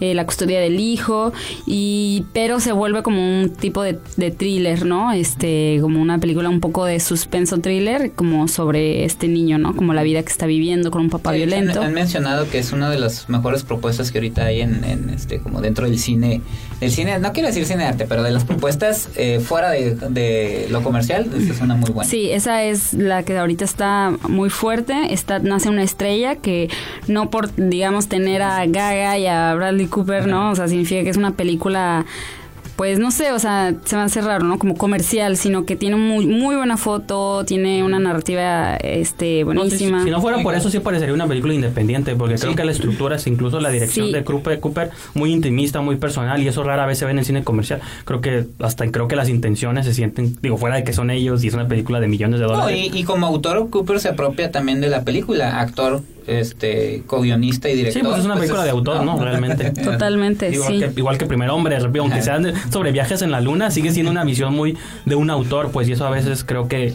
Eh, 0.00 0.14
la 0.14 0.26
custodia 0.26 0.60
del 0.60 0.80
hijo 0.80 1.32
y 1.66 2.13
pero 2.32 2.60
se 2.60 2.72
vuelve 2.72 3.02
como 3.02 3.20
un 3.20 3.50
tipo 3.50 3.82
de, 3.82 3.94
thriller, 4.30 4.84
¿no? 4.84 5.12
Este, 5.12 5.78
como 5.80 6.00
una 6.00 6.18
película 6.18 6.48
un 6.48 6.60
poco 6.60 6.84
de 6.84 7.00
suspenso 7.00 7.58
thriller, 7.58 8.12
como 8.12 8.48
sobre 8.48 9.04
este 9.04 9.28
niño, 9.28 9.58
¿no? 9.58 9.74
Como 9.74 9.94
la 9.94 10.02
vida 10.02 10.22
que 10.22 10.30
está 10.30 10.46
viviendo 10.46 10.90
con 10.90 11.02
un 11.02 11.10
papá 11.10 11.32
violento. 11.32 11.82
Han, 11.82 11.94
mencionado 11.94 12.48
que 12.50 12.58
es 12.58 12.72
una 12.72 12.90
de 12.90 12.98
las 12.98 13.28
mejores 13.28 13.62
propuestas 13.62 14.10
que 14.10 14.18
ahorita 14.18 14.44
hay 14.44 14.60
en, 14.60 15.10
este, 15.14 15.38
como 15.38 15.60
dentro 15.60 15.86
del 15.86 15.98
cine, 15.98 16.40
el 16.80 16.90
cine, 16.90 17.18
no 17.18 17.32
quiero 17.32 17.48
decir 17.48 17.64
cine 17.66 17.84
de 17.84 17.88
arte, 17.88 18.06
pero 18.08 18.22
de 18.22 18.30
las 18.30 18.44
propuestas 18.44 19.08
eh, 19.16 19.40
fuera 19.40 19.70
de, 19.70 20.66
lo 20.70 20.82
comercial, 20.82 21.30
esta 21.36 21.52
es 21.52 21.60
una 21.60 21.74
muy 21.74 21.90
buena. 21.90 22.10
Sí, 22.10 22.30
esa 22.30 22.62
es 22.64 22.94
la 22.94 23.22
que 23.22 23.38
ahorita 23.38 23.64
está 23.64 24.12
muy 24.28 24.50
fuerte, 24.50 25.12
está, 25.12 25.38
nace 25.38 25.68
una 25.68 25.82
estrella 25.82 26.36
que 26.36 26.68
no 27.06 27.30
por, 27.30 27.54
digamos, 27.54 28.08
tener 28.08 28.42
a 28.42 28.66
Gaga 28.66 29.18
y 29.18 29.26
a 29.26 29.54
Bradley 29.54 29.86
Cooper, 29.86 30.26
¿no? 30.26 30.50
O 30.50 30.56
sea, 30.56 30.68
significa 30.68 31.02
que 31.02 31.10
es 31.10 31.16
una 31.16 31.32
película 31.32 32.03
pues 32.76 32.98
no 32.98 33.10
sé, 33.10 33.30
o 33.30 33.38
sea, 33.38 33.74
se 33.84 33.94
va 33.94 34.02
a 34.02 34.06
hacer 34.06 34.24
raro, 34.24 34.44
¿no? 34.44 34.58
Como 34.58 34.76
comercial, 34.76 35.36
sino 35.36 35.64
que 35.64 35.76
tiene 35.76 35.96
muy, 35.96 36.26
muy 36.26 36.56
buena 36.56 36.76
foto, 36.76 37.44
tiene 37.44 37.84
una 37.84 38.00
narrativa 38.00 38.76
este, 38.76 39.44
buenísima. 39.44 40.02
si, 40.02 40.10
no 40.10 40.20
fuera 40.20 40.42
por 40.42 40.54
eso, 40.54 40.70
sí 40.70 40.80
parecería 40.80 41.14
una 41.14 41.28
película 41.28 41.54
independiente, 41.54 42.16
porque 42.16 42.34
creo 42.34 42.56
que 42.56 42.64
la 42.64 42.72
estructura, 42.72 43.16
incluso 43.26 43.60
la 43.60 43.70
dirección 43.70 44.10
de 44.10 44.24
Cooper, 44.24 44.58
Cooper, 44.58 44.90
muy 45.14 45.32
intimista, 45.32 45.80
muy 45.82 45.96
personal, 45.96 46.42
y 46.42 46.48
eso 46.48 46.64
rara 46.64 46.84
vez 46.86 46.98
se 46.98 47.04
ve 47.04 47.12
en 47.12 47.18
el 47.20 47.24
cine 47.24 47.44
comercial. 47.44 47.80
Creo 48.04 48.20
que 48.20 48.46
hasta 48.58 48.90
creo 48.90 49.06
que 49.06 49.16
las 49.16 49.28
intenciones 49.28 49.86
se 49.86 49.94
sienten, 49.94 50.36
digo, 50.42 50.56
fuera 50.56 50.76
de 50.76 50.84
que 50.84 50.92
son 50.92 51.10
ellos 51.10 51.44
y 51.44 51.48
es 51.48 51.54
una 51.54 51.68
película 51.68 52.00
de 52.00 52.08
millones 52.08 52.40
de 52.40 52.46
dólares. 52.46 52.76
y, 52.76 52.98
y 52.98 53.04
como 53.04 53.26
autor, 53.26 53.70
Cooper 53.70 54.00
se 54.00 54.08
apropia 54.08 54.50
también 54.50 54.80
de 54.80 54.88
la 54.88 55.04
película, 55.04 55.60
actor 55.60 56.02
este 56.26 57.02
co-guionista 57.06 57.68
y 57.68 57.76
director. 57.76 58.02
Sí, 58.02 58.06
pues 58.06 58.20
es 58.20 58.24
una 58.24 58.34
pues 58.34 58.42
película 58.42 58.64
de 58.64 58.70
autor, 58.70 59.04
¿no? 59.04 59.18
Realmente. 59.18 59.70
Totalmente, 59.84 60.50
igual 60.50 60.72
sí. 60.72 60.80
Que, 60.80 60.92
igual 60.96 61.18
que 61.18 61.26
Primer 61.26 61.50
Hombre, 61.50 61.76
aunque 61.76 62.22
sean 62.22 62.52
sobre 62.70 62.92
viajes 62.92 63.22
en 63.22 63.30
la 63.30 63.40
luna, 63.40 63.70
sigue 63.70 63.90
siendo 63.92 64.10
una 64.10 64.24
visión 64.24 64.54
muy 64.54 64.76
de 65.04 65.14
un 65.14 65.30
autor, 65.30 65.70
pues 65.70 65.88
y 65.88 65.92
eso 65.92 66.06
a 66.06 66.10
veces 66.10 66.44
creo 66.44 66.68
que 66.68 66.94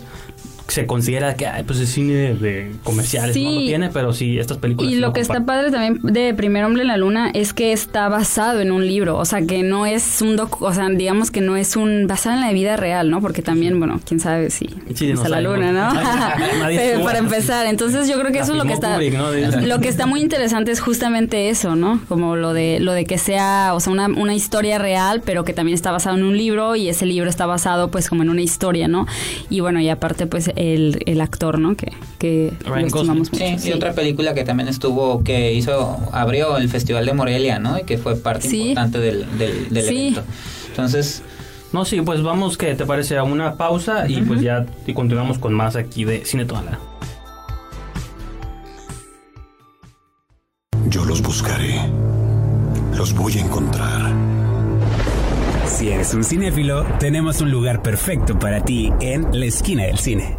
se 0.69 0.86
considera 0.86 1.36
que 1.36 1.47
ay, 1.47 1.63
pues 1.63 1.79
es 1.79 1.89
cine 1.89 2.36
de 2.36 2.71
comerciales, 2.84 3.36
no 3.36 3.51
lo 3.51 3.60
tiene, 3.60 3.89
pero 3.89 4.13
sí, 4.13 4.38
estas 4.38 4.58
películas. 4.58 4.91
Y 4.91 4.95
lo 4.95 5.13
que 5.13 5.21
está 5.21 5.45
padre 5.45 5.71
también 5.71 5.99
de 6.03 6.34
Primer 6.34 6.63
Hombre 6.65 6.84
en 6.84 6.88
la 6.88 6.97
Luna 6.97 7.32
es 7.34 7.53
que 7.53 7.71
está 7.71 8.10
basado 8.10 8.62
en 8.62 8.71
un 8.71 8.86
libro, 8.86 9.17
o 9.17 9.25
sea, 9.25 9.41
que 9.41 9.63
no 9.63 9.86
es 9.86 10.21
un 10.21 10.36
doc, 10.36 10.62
o 10.62 10.73
sea, 10.73 10.89
digamos 10.89 11.32
que 11.32 11.41
no 11.41 11.55
es 11.55 11.75
un 11.75 12.08
basado 12.08 12.36
en 12.36 12.41
la 12.41 12.51
vida 12.51 12.77
real, 12.77 13.10
¿no? 13.10 13.21
Porque 13.21 13.41
también, 13.41 13.79
bueno, 13.79 13.99
quién 14.05 14.19
sabe 14.19 14.49
si 14.49 14.69
sí, 14.93 15.12
a 15.12 15.29
la 15.29 15.41
luna, 15.41 15.71
¿no? 15.71 15.89
Para 17.03 17.19
empezar, 17.19 17.65
entonces 17.65 18.08
yo 18.08 18.19
creo 18.19 18.32
que 18.32 18.39
eso 18.39 18.51
es 18.51 18.58
lo 18.58 18.65
que 18.65 18.73
está 18.73 18.99
lo 19.62 19.79
que 19.79 19.88
está 19.88 20.05
muy 20.05 20.21
interesante 20.21 20.71
es 20.71 20.79
justamente 20.79 21.49
eso, 21.49 21.75
¿no? 21.75 22.01
Como 22.08 22.36
lo 22.36 22.53
de 22.53 22.79
lo 22.79 22.93
de 22.93 23.05
que 23.05 23.17
sea, 23.17 23.71
o 23.73 23.79
sea, 23.79 23.93
una, 23.93 24.08
una 24.08 24.34
historia 24.34 24.77
real, 24.77 25.21
pero 25.23 25.43
que 25.43 25.53
también 25.53 25.75
está 25.75 25.91
basado 25.91 26.17
en 26.17 26.23
un 26.23 26.38
libro 26.38 26.75
y 26.75 26.89
ese 26.89 27.05
libro 27.05 27.29
está 27.29 27.45
basado 27.45 27.91
pues 27.91 28.10
como 28.10 28.23
en 28.23 28.29
una 28.29 28.41
historia, 28.41 28.88
¿no? 28.88 29.08
Y 29.49 29.60
bueno, 29.62 29.79
y 29.79 29.89
aparte 29.89 30.27
pues 30.27 30.51
el, 30.59 31.01
el 31.07 31.21
actor, 31.21 31.57
¿no? 31.57 31.75
Que, 31.75 31.91
que 32.19 32.53
lo 32.67 32.77
estimamos 32.77 33.31
mucho. 33.31 33.57
Sí, 33.57 33.69
y 33.69 33.71
otra 33.71 33.93
película 33.93 34.35
que 34.35 34.43
también 34.43 34.69
estuvo, 34.69 35.23
que 35.23 35.53
hizo, 35.53 35.97
abrió 36.11 36.57
el 36.57 36.69
Festival 36.69 37.07
de 37.07 37.13
Morelia, 37.13 37.57
¿no? 37.57 37.79
Y 37.79 37.83
que 37.83 37.97
fue 37.97 38.15
parte 38.15 38.47
importante 38.47 38.99
del, 38.99 39.25
del, 39.39 39.69
del 39.69 39.87
evento. 39.89 40.21
Entonces... 40.67 41.23
No, 41.71 41.85
sí, 41.85 42.01
pues 42.01 42.23
vamos, 42.23 42.57
que 42.57 42.73
te 42.73 42.83
parece? 42.83 43.15
A 43.19 43.21
una 43.21 43.53
pausa 43.53 44.09
y 44.09 44.23
pues 44.23 44.41
ya 44.41 44.65
y 44.87 44.93
continuamos 44.95 45.37
con 45.37 45.53
más 45.53 45.75
aquí 45.75 46.03
de 46.03 46.25
Cine 46.25 46.45
Tonalá. 46.45 46.79
Yo 50.87 51.05
los 51.05 51.21
buscaré. 51.21 51.79
Los 52.95 53.13
voy 53.13 53.37
a 53.37 53.41
encontrar. 53.41 54.28
Si 55.79 55.87
eres 55.87 56.13
un 56.13 56.25
cinéfilo, 56.25 56.85
tenemos 56.99 57.39
un 57.39 57.51
lugar 57.51 57.81
perfecto 57.81 58.37
para 58.37 58.65
ti 58.65 58.91
en 58.99 59.25
la 59.31 59.45
esquina 59.45 59.85
del 59.85 59.97
cine. 59.97 60.37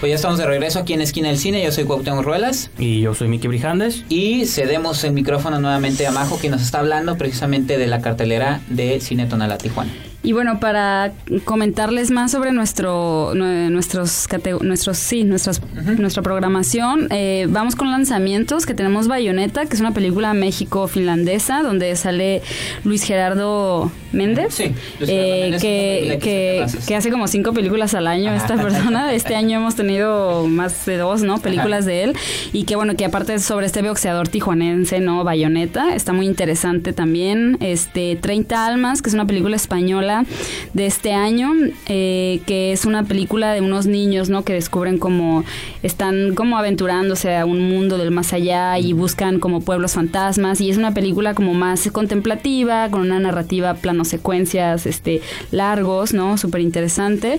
Pues 0.00 0.10
ya 0.10 0.16
estamos 0.16 0.38
de 0.38 0.46
regreso 0.46 0.80
aquí 0.80 0.92
en 0.92 1.02
Esquina 1.02 1.28
del 1.28 1.38
Cine. 1.38 1.62
Yo 1.62 1.70
soy 1.70 1.84
Cuauhtémoc 1.84 2.24
Ruelas. 2.24 2.72
Y 2.80 3.00
yo 3.00 3.14
soy 3.14 3.28
Miki 3.28 3.46
Brijandes. 3.46 4.04
Y 4.08 4.46
cedemos 4.46 5.04
el 5.04 5.12
micrófono 5.12 5.60
nuevamente 5.60 6.04
a 6.04 6.10
Majo, 6.10 6.36
que 6.40 6.48
nos 6.48 6.62
está 6.62 6.80
hablando 6.80 7.16
precisamente 7.16 7.78
de 7.78 7.86
la 7.86 8.00
cartelera 8.00 8.60
de 8.68 8.98
Cine 8.98 9.26
Tonalá 9.26 9.58
Tijuana. 9.58 9.92
Y 10.26 10.32
bueno, 10.32 10.58
para 10.58 11.12
comentarles 11.44 12.10
más 12.10 12.32
sobre 12.32 12.50
nuestro, 12.50 13.30
nuestros, 13.36 14.26
nuestros, 14.60 14.98
sí, 14.98 15.22
nuestras, 15.22 15.62
nuestra 15.98 16.20
programación, 16.20 17.06
eh, 17.10 17.46
vamos 17.48 17.76
con 17.76 17.92
lanzamientos 17.92 18.66
que 18.66 18.74
tenemos 18.74 19.06
Bayonetta, 19.06 19.66
que 19.66 19.74
es 19.76 19.80
una 19.80 19.94
película 19.94 20.34
México-finlandesa, 20.34 21.62
donde 21.62 21.94
sale 21.94 22.42
Luis 22.82 23.04
Gerardo 23.04 23.92
Méndez, 24.16 24.54
sí, 24.54 24.72
eh, 25.00 25.56
que, 25.60 26.18
que, 26.20 26.66
que, 26.86 26.96
hace 26.96 27.10
como 27.10 27.28
cinco 27.28 27.52
películas 27.52 27.94
al 27.94 28.06
año 28.06 28.32
esta 28.34 28.56
persona. 28.56 29.12
Este 29.12 29.34
año 29.34 29.58
hemos 29.58 29.76
tenido 29.76 30.46
más 30.46 30.86
de 30.86 30.96
dos, 30.96 31.22
¿no? 31.22 31.38
Películas 31.38 31.84
de 31.84 32.04
él. 32.04 32.16
Y 32.52 32.64
que 32.64 32.76
bueno, 32.76 32.96
que 32.96 33.04
aparte 33.04 33.38
sobre 33.38 33.66
este 33.66 33.82
boxeador 33.82 34.28
tijuanense, 34.28 35.00
¿no? 35.00 35.22
Bayonetta, 35.24 35.94
está 35.94 36.12
muy 36.12 36.26
interesante 36.26 36.92
también. 36.92 37.58
Este, 37.60 38.16
30 38.16 38.66
Almas, 38.66 39.02
que 39.02 39.10
es 39.10 39.14
una 39.14 39.26
película 39.26 39.56
española 39.56 40.24
de 40.72 40.86
este 40.86 41.12
año, 41.12 41.52
eh, 41.86 42.40
que 42.46 42.72
es 42.72 42.84
una 42.84 43.04
película 43.04 43.52
de 43.52 43.60
unos 43.60 43.86
niños, 43.86 44.30
¿no? 44.30 44.44
Que 44.44 44.54
descubren 44.54 44.98
como 44.98 45.44
están 45.82 46.34
como 46.34 46.58
aventurándose 46.58 47.36
a 47.36 47.44
un 47.44 47.68
mundo 47.68 47.98
del 47.98 48.10
más 48.10 48.32
allá 48.32 48.78
y 48.78 48.92
buscan 48.92 49.38
como 49.38 49.60
pueblos 49.60 49.92
fantasmas 49.92 50.60
y 50.60 50.70
es 50.70 50.76
una 50.76 50.94
película 50.94 51.34
como 51.34 51.54
más 51.54 51.90
contemplativa, 51.90 52.88
con 52.90 53.02
una 53.02 53.20
narrativa 53.20 53.74
plano 53.74 54.04
secuencias, 54.08 54.86
este, 54.86 55.20
largos, 55.50 56.12
¿no? 56.12 56.38
Súper 56.38 56.60
interesante. 56.60 57.38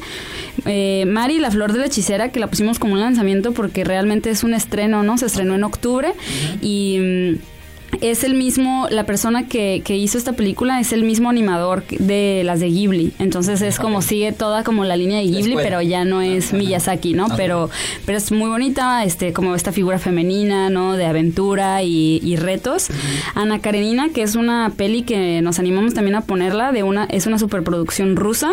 Eh, 0.66 1.06
Mari, 1.08 1.40
la 1.40 1.52
flor 1.52 1.74
de 1.74 1.80
la 1.80 1.86
hechicera, 1.86 2.32
que 2.32 2.40
la 2.40 2.48
pusimos 2.48 2.80
como 2.80 2.94
un 2.94 3.00
lanzamiento 3.00 3.52
porque 3.52 3.84
realmente 3.84 4.30
es 4.30 4.44
un 4.44 4.54
estreno, 4.54 5.04
¿no? 5.04 5.18
Se 5.18 5.26
estrenó 5.26 5.56
en 5.56 5.64
octubre 5.64 6.14
y 6.62 7.00
mm, 7.00 7.57
es 8.02 8.24
el 8.24 8.36
mismo, 8.36 8.88
la 8.90 9.06
persona 9.06 9.48
que, 9.48 9.82
que, 9.84 9.96
hizo 9.96 10.18
esta 10.18 10.34
película 10.34 10.80
es 10.80 10.94
el 10.94 11.04
mismo 11.04 11.30
animador 11.30 11.84
de 11.88 12.42
las 12.46 12.60
de 12.60 12.70
Ghibli. 12.70 13.14
Entonces 13.20 13.62
es 13.62 13.80
como 13.80 14.02
sigue 14.02 14.32
toda 14.32 14.64
como 14.64 14.84
la 14.84 14.96
línea 14.96 15.20
de 15.20 15.26
Ghibli, 15.26 15.56
pero 15.56 15.82
ya 15.82 16.06
no 16.06 16.22
es 16.22 16.54
Miyazaki, 16.54 17.14
¿no? 17.14 17.28
Pero, 17.36 17.70
pero 18.06 18.18
es 18.18 18.32
muy 18.32 18.50
bonita, 18.50 19.04
este, 19.04 19.34
como 19.34 19.56
esta 19.56 19.72
figura 19.72 20.00
femenina, 20.00 20.70
¿no? 20.70 20.96
De 20.96 21.06
aventura 21.06 21.84
y, 21.84 22.36
retos. 22.38 22.90
Ana 23.34 23.60
Karenina, 23.60 24.10
que 24.10 24.22
es 24.22 24.36
una 24.36 24.72
peli 24.78 25.02
que 25.02 25.42
nos 25.42 25.58
animamos 25.58 25.96
también 25.96 26.16
a 26.16 26.22
ponerla, 26.22 26.72
de 26.72 26.84
una, 26.84 27.06
es 27.06 27.26
una 27.26 27.40
superproducción 27.40 28.16
rusa, 28.16 28.52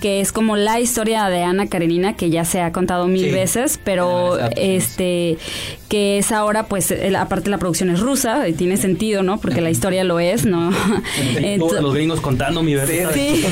que 0.00 0.20
es 0.20 0.32
como 0.32 0.56
la 0.56 0.80
historia 0.80 1.28
de 1.28 1.42
Ana 1.42 1.66
Karenina, 1.66 2.14
que 2.14 2.28
ya 2.28 2.44
se 2.44 2.60
ha 2.60 2.72
contado 2.72 3.06
mil 3.06 3.32
veces, 3.32 3.80
pero 3.82 4.38
este, 4.56 5.38
que 5.92 6.16
es 6.16 6.32
ahora, 6.32 6.68
pues, 6.68 6.90
aparte 7.18 7.50
la 7.50 7.58
producción 7.58 7.90
es 7.90 8.00
rusa, 8.00 8.48
y 8.48 8.54
tiene 8.54 8.78
sentido, 8.78 9.22
¿no? 9.22 9.38
Porque 9.38 9.60
la 9.60 9.68
historia 9.68 10.04
lo 10.04 10.20
es, 10.20 10.46
¿no? 10.46 10.70
los 11.58 11.94
gringos 11.94 12.22
contando 12.22 12.62
mi 12.62 12.74
verdad. 12.74 13.10
Sí, 13.12 13.44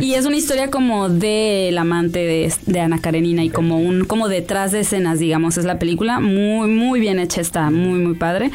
y 0.00 0.14
es 0.14 0.26
una 0.26 0.34
historia 0.34 0.68
como 0.68 1.08
del 1.08 1.78
amante 1.78 2.18
de, 2.18 2.52
de, 2.66 2.80
Ana 2.80 3.00
Karenina 3.00 3.44
y 3.44 3.50
como 3.50 3.78
un 3.78 4.04
como 4.04 4.26
detrás 4.26 4.72
de 4.72 4.80
escenas, 4.80 5.20
digamos, 5.20 5.58
es 5.58 5.64
la 5.64 5.78
película 5.78 6.18
muy 6.18 6.68
muy 6.68 6.98
bien 6.98 7.20
hecha, 7.20 7.40
está 7.40 7.70
muy 7.70 8.00
muy 8.00 8.14
padre. 8.14 8.50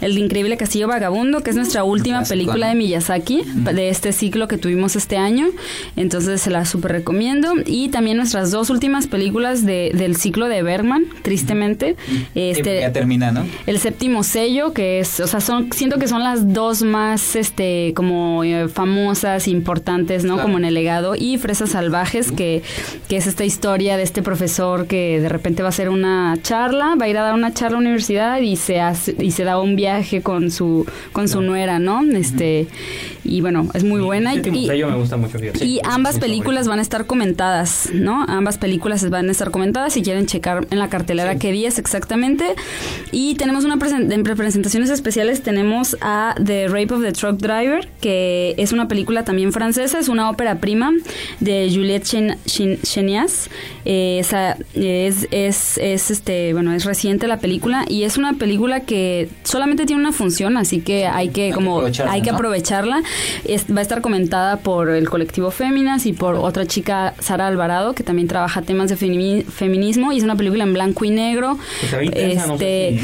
El 0.00 0.16
increíble 0.16 0.56
Castillo 0.56 0.86
Vagabundo, 0.86 1.40
que 1.40 1.50
es 1.50 1.56
nuestra 1.56 1.82
última 1.82 2.22
película 2.22 2.68
de 2.68 2.76
Miyazaki 2.76 3.42
de 3.56 3.88
este 3.88 4.12
ciclo 4.12 4.46
que 4.46 4.58
tuvimos 4.58 4.94
este 4.94 5.16
año, 5.16 5.48
entonces 5.96 6.40
se 6.40 6.50
la 6.50 6.64
súper 6.64 6.92
recomiendo 6.92 7.52
y 7.66 7.88
también 7.88 8.16
nuestras 8.16 8.52
dos 8.52 8.70
últimas 8.70 9.08
películas 9.08 9.66
de, 9.66 9.90
del 9.92 10.14
ciclo 10.16 10.46
de 10.46 10.62
Bergman, 10.62 11.06
tristemente, 11.22 11.96
este 12.36 12.75
ya 12.80 12.92
termina, 12.92 13.32
¿no? 13.32 13.44
El 13.66 13.78
séptimo 13.78 14.22
sello, 14.22 14.72
que 14.72 15.00
es, 15.00 15.20
o 15.20 15.26
sea, 15.26 15.40
son 15.40 15.72
siento 15.72 15.98
que 15.98 16.08
son 16.08 16.22
las 16.22 16.52
dos 16.52 16.82
más 16.82 17.36
este 17.36 17.92
como 17.94 18.44
eh, 18.44 18.68
famosas 18.68 19.48
importantes 19.48 20.24
no 20.24 20.40
como 20.40 20.58
en 20.58 20.64
el 20.64 20.74
legado. 20.74 21.14
Y 21.16 21.38
fresas 21.38 21.70
salvajes 21.70 22.32
que, 22.32 22.62
que 23.08 23.16
es 23.16 23.26
esta 23.26 23.44
historia 23.44 23.96
de 23.96 24.02
este 24.02 24.22
profesor 24.22 24.86
que 24.86 25.20
de 25.20 25.28
repente 25.28 25.62
va 25.62 25.68
a 25.68 25.70
hacer 25.70 25.88
una 25.88 26.36
charla 26.42 26.94
va 27.00 27.06
a 27.06 27.08
ir 27.08 27.18
a 27.18 27.22
dar 27.22 27.34
una 27.34 27.52
charla 27.52 27.78
a 27.78 27.80
la 27.80 27.86
universidad 27.86 28.40
y 28.40 28.56
se 28.56 28.80
hace, 28.80 29.16
y 29.18 29.30
se 29.30 29.44
da 29.44 29.58
un 29.60 29.76
viaje 29.76 30.22
con 30.22 30.50
su 30.50 30.86
con 31.12 31.28
su 31.28 31.40
nuera 31.42 31.78
no 31.78 32.02
este 32.02 32.68
y 33.24 33.40
bueno 33.40 33.68
es 33.74 33.84
muy 33.84 34.00
buena 34.00 34.34
y, 34.34 34.40
me 34.40 34.96
gusta 34.96 35.16
mucho 35.16 35.38
y 35.60 35.80
ambas 35.84 36.18
películas 36.18 36.68
van 36.68 36.78
a 36.78 36.82
estar 36.82 37.06
comentadas 37.06 37.90
no 37.92 38.24
ambas 38.28 38.58
películas 38.58 39.08
van 39.10 39.28
a 39.28 39.32
estar 39.32 39.50
comentadas. 39.50 39.92
Si 39.92 40.02
quieren 40.02 40.26
checar 40.26 40.66
en 40.70 40.78
la 40.78 40.88
cartelera 40.88 41.36
qué 41.36 41.52
días 41.52 41.78
exactamente 41.78 42.54
y 43.12 43.34
tenemos 43.36 43.64
una 43.64 43.76
en 43.86 44.22
presentaciones 44.22 44.90
especiales 44.90 45.42
tenemos 45.42 45.96
a 46.00 46.34
The 46.44 46.68
Rape 46.68 46.92
of 46.92 47.02
the 47.02 47.12
Truck 47.12 47.38
Driver, 47.38 47.88
que 48.00 48.54
es 48.58 48.72
una 48.72 48.88
película 48.88 49.24
también 49.24 49.52
francesa, 49.52 49.98
es 49.98 50.08
una 50.08 50.28
ópera 50.28 50.56
prima 50.56 50.92
de 51.40 51.70
Juliette 51.72 52.04
Chenias. 52.82 53.50
Eh, 53.84 54.18
es, 54.20 55.28
es, 55.30 55.78
es, 55.78 56.10
este, 56.10 56.52
bueno, 56.52 56.72
es 56.72 56.84
reciente 56.84 57.26
la 57.28 57.38
película 57.38 57.84
y 57.88 58.02
es 58.02 58.16
una 58.16 58.34
película 58.34 58.80
que 58.80 59.28
solamente 59.44 59.86
tiene 59.86 60.02
una 60.02 60.12
función, 60.12 60.56
así 60.56 60.80
que 60.80 61.06
hay 61.06 61.28
que, 61.28 61.52
como, 61.52 61.82
hay 62.08 62.22
que 62.22 62.30
aprovecharla. 62.30 63.02
va 63.70 63.78
a 63.78 63.82
estar 63.82 64.00
comentada 64.00 64.58
por 64.58 64.90
el 64.90 65.08
colectivo 65.08 65.50
Féminas 65.50 66.06
y 66.06 66.12
por 66.12 66.34
otra 66.34 66.66
chica, 66.66 67.14
Sara 67.20 67.46
Alvarado, 67.46 67.94
que 67.94 68.02
también 68.02 68.28
trabaja 68.28 68.62
temas 68.62 68.90
de 68.90 68.96
feminismo 68.96 70.12
y 70.12 70.18
es 70.18 70.24
una 70.24 70.36
película 70.36 70.64
en 70.64 70.72
blanco 70.72 71.04
y 71.04 71.10
negro. 71.10 71.58
Este, 72.60 72.98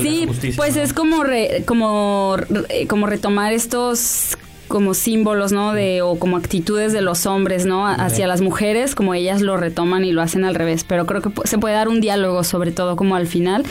sí, 0.02 0.26
pues 0.56 0.76
es 0.76 0.92
como, 0.92 1.24
como, 1.66 2.36
eh, 2.68 2.86
como 2.86 3.06
retomar 3.06 3.52
estos 3.52 4.36
como 4.68 4.94
símbolos, 4.94 5.50
¿no? 5.52 5.72
De, 5.72 6.02
o 6.02 6.18
como 6.18 6.36
actitudes 6.36 6.92
de 6.92 7.00
los 7.00 7.26
hombres, 7.26 7.66
¿no? 7.66 7.86
Hacia 7.86 8.26
las 8.26 8.40
mujeres, 8.40 8.94
como 8.94 9.14
ellas 9.14 9.40
lo 9.40 9.56
retoman 9.56 10.04
y 10.04 10.12
lo 10.12 10.22
hacen 10.22 10.44
al 10.44 10.54
revés. 10.54 10.84
Pero 10.84 11.06
creo 11.06 11.22
que 11.22 11.30
se 11.44 11.58
puede 11.58 11.74
dar 11.74 11.88
un 11.88 12.00
diálogo, 12.00 12.44
sobre 12.44 12.70
todo 12.70 12.96
como 12.96 13.16
al 13.16 13.26
final 13.26 13.64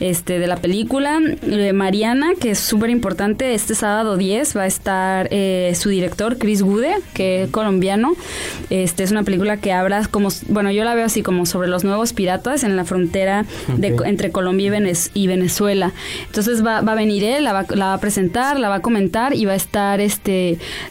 este, 0.00 0.38
de 0.38 0.46
la 0.46 0.56
película. 0.56 1.20
Eh, 1.42 1.72
Mariana, 1.72 2.32
que 2.38 2.50
es 2.50 2.58
súper 2.58 2.90
importante, 2.90 3.54
este 3.54 3.74
sábado 3.74 4.16
10 4.16 4.56
va 4.56 4.62
a 4.62 4.66
estar 4.66 5.28
eh, 5.30 5.72
su 5.74 5.88
director, 5.88 6.38
Chris 6.38 6.62
Gude, 6.62 6.94
que 7.14 7.44
es 7.44 7.50
colombiano. 7.50 8.14
Este 8.70 9.02
es 9.02 9.10
una 9.10 9.22
película 9.22 9.56
que 9.56 9.72
habla 9.72 10.06
como, 10.10 10.28
bueno, 10.48 10.70
yo 10.70 10.84
la 10.84 10.94
veo 10.94 11.06
así 11.06 11.22
como 11.22 11.46
sobre 11.46 11.68
los 11.68 11.84
nuevos 11.84 12.12
piratas 12.12 12.64
en 12.64 12.76
la 12.76 12.84
frontera 12.84 13.46
de, 13.76 13.96
entre 14.04 14.30
Colombia 14.30 14.70
y, 15.14 15.26
Venezuela. 15.26 15.92
Entonces 16.26 16.64
va, 16.64 16.78
a 16.78 16.94
venir 16.94 17.24
él, 17.24 17.44
la 17.44 17.52
va, 17.52 17.66
la 17.70 17.86
va 17.86 17.94
a 17.94 17.98
presentar, 17.98 18.58
la 18.58 18.68
va 18.68 18.76
a 18.76 18.80
comentar 18.80 19.34
y 19.34 19.46
va 19.46 19.52
a 19.52 19.56
estar 19.56 20.00
este 20.00 20.33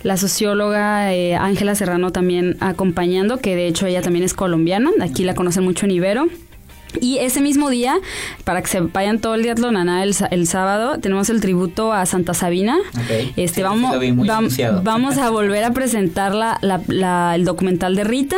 la 0.03 0.17
socióloga 0.17 1.13
eh, 1.13 1.35
Ángela 1.35 1.75
Serrano 1.75 2.11
también 2.11 2.57
acompañando, 2.59 3.39
que 3.39 3.55
de 3.55 3.67
hecho 3.67 3.85
ella 3.85 4.01
también 4.01 4.25
es 4.25 4.33
colombiana, 4.33 4.91
aquí 5.01 5.23
la 5.23 5.35
conocen 5.35 5.63
mucho 5.63 5.85
en 5.85 5.91
Ibero. 5.91 6.27
Y 7.01 7.17
ese 7.17 7.41
mismo 7.41 7.69
día, 7.69 7.97
para 8.43 8.61
que 8.61 8.67
se 8.67 8.81
vayan 8.81 9.19
todo 9.19 9.35
el 9.35 9.43
día 9.43 9.53
a 9.53 10.03
el, 10.03 10.15
el 10.31 10.47
sábado, 10.47 10.99
tenemos 10.99 11.29
el 11.29 11.41
tributo 11.41 11.93
a 11.93 12.05
Santa 12.05 12.33
Sabina. 12.33 12.77
Este, 13.35 13.63
vamos, 13.63 13.95
vamos, 14.83 15.17
a 15.17 15.29
volver 15.29 15.63
a 15.63 15.71
presentar 15.71 16.33
la, 16.33 17.35
el 17.35 17.45
documental 17.45 17.95
de 17.95 18.03
Rita. 18.03 18.37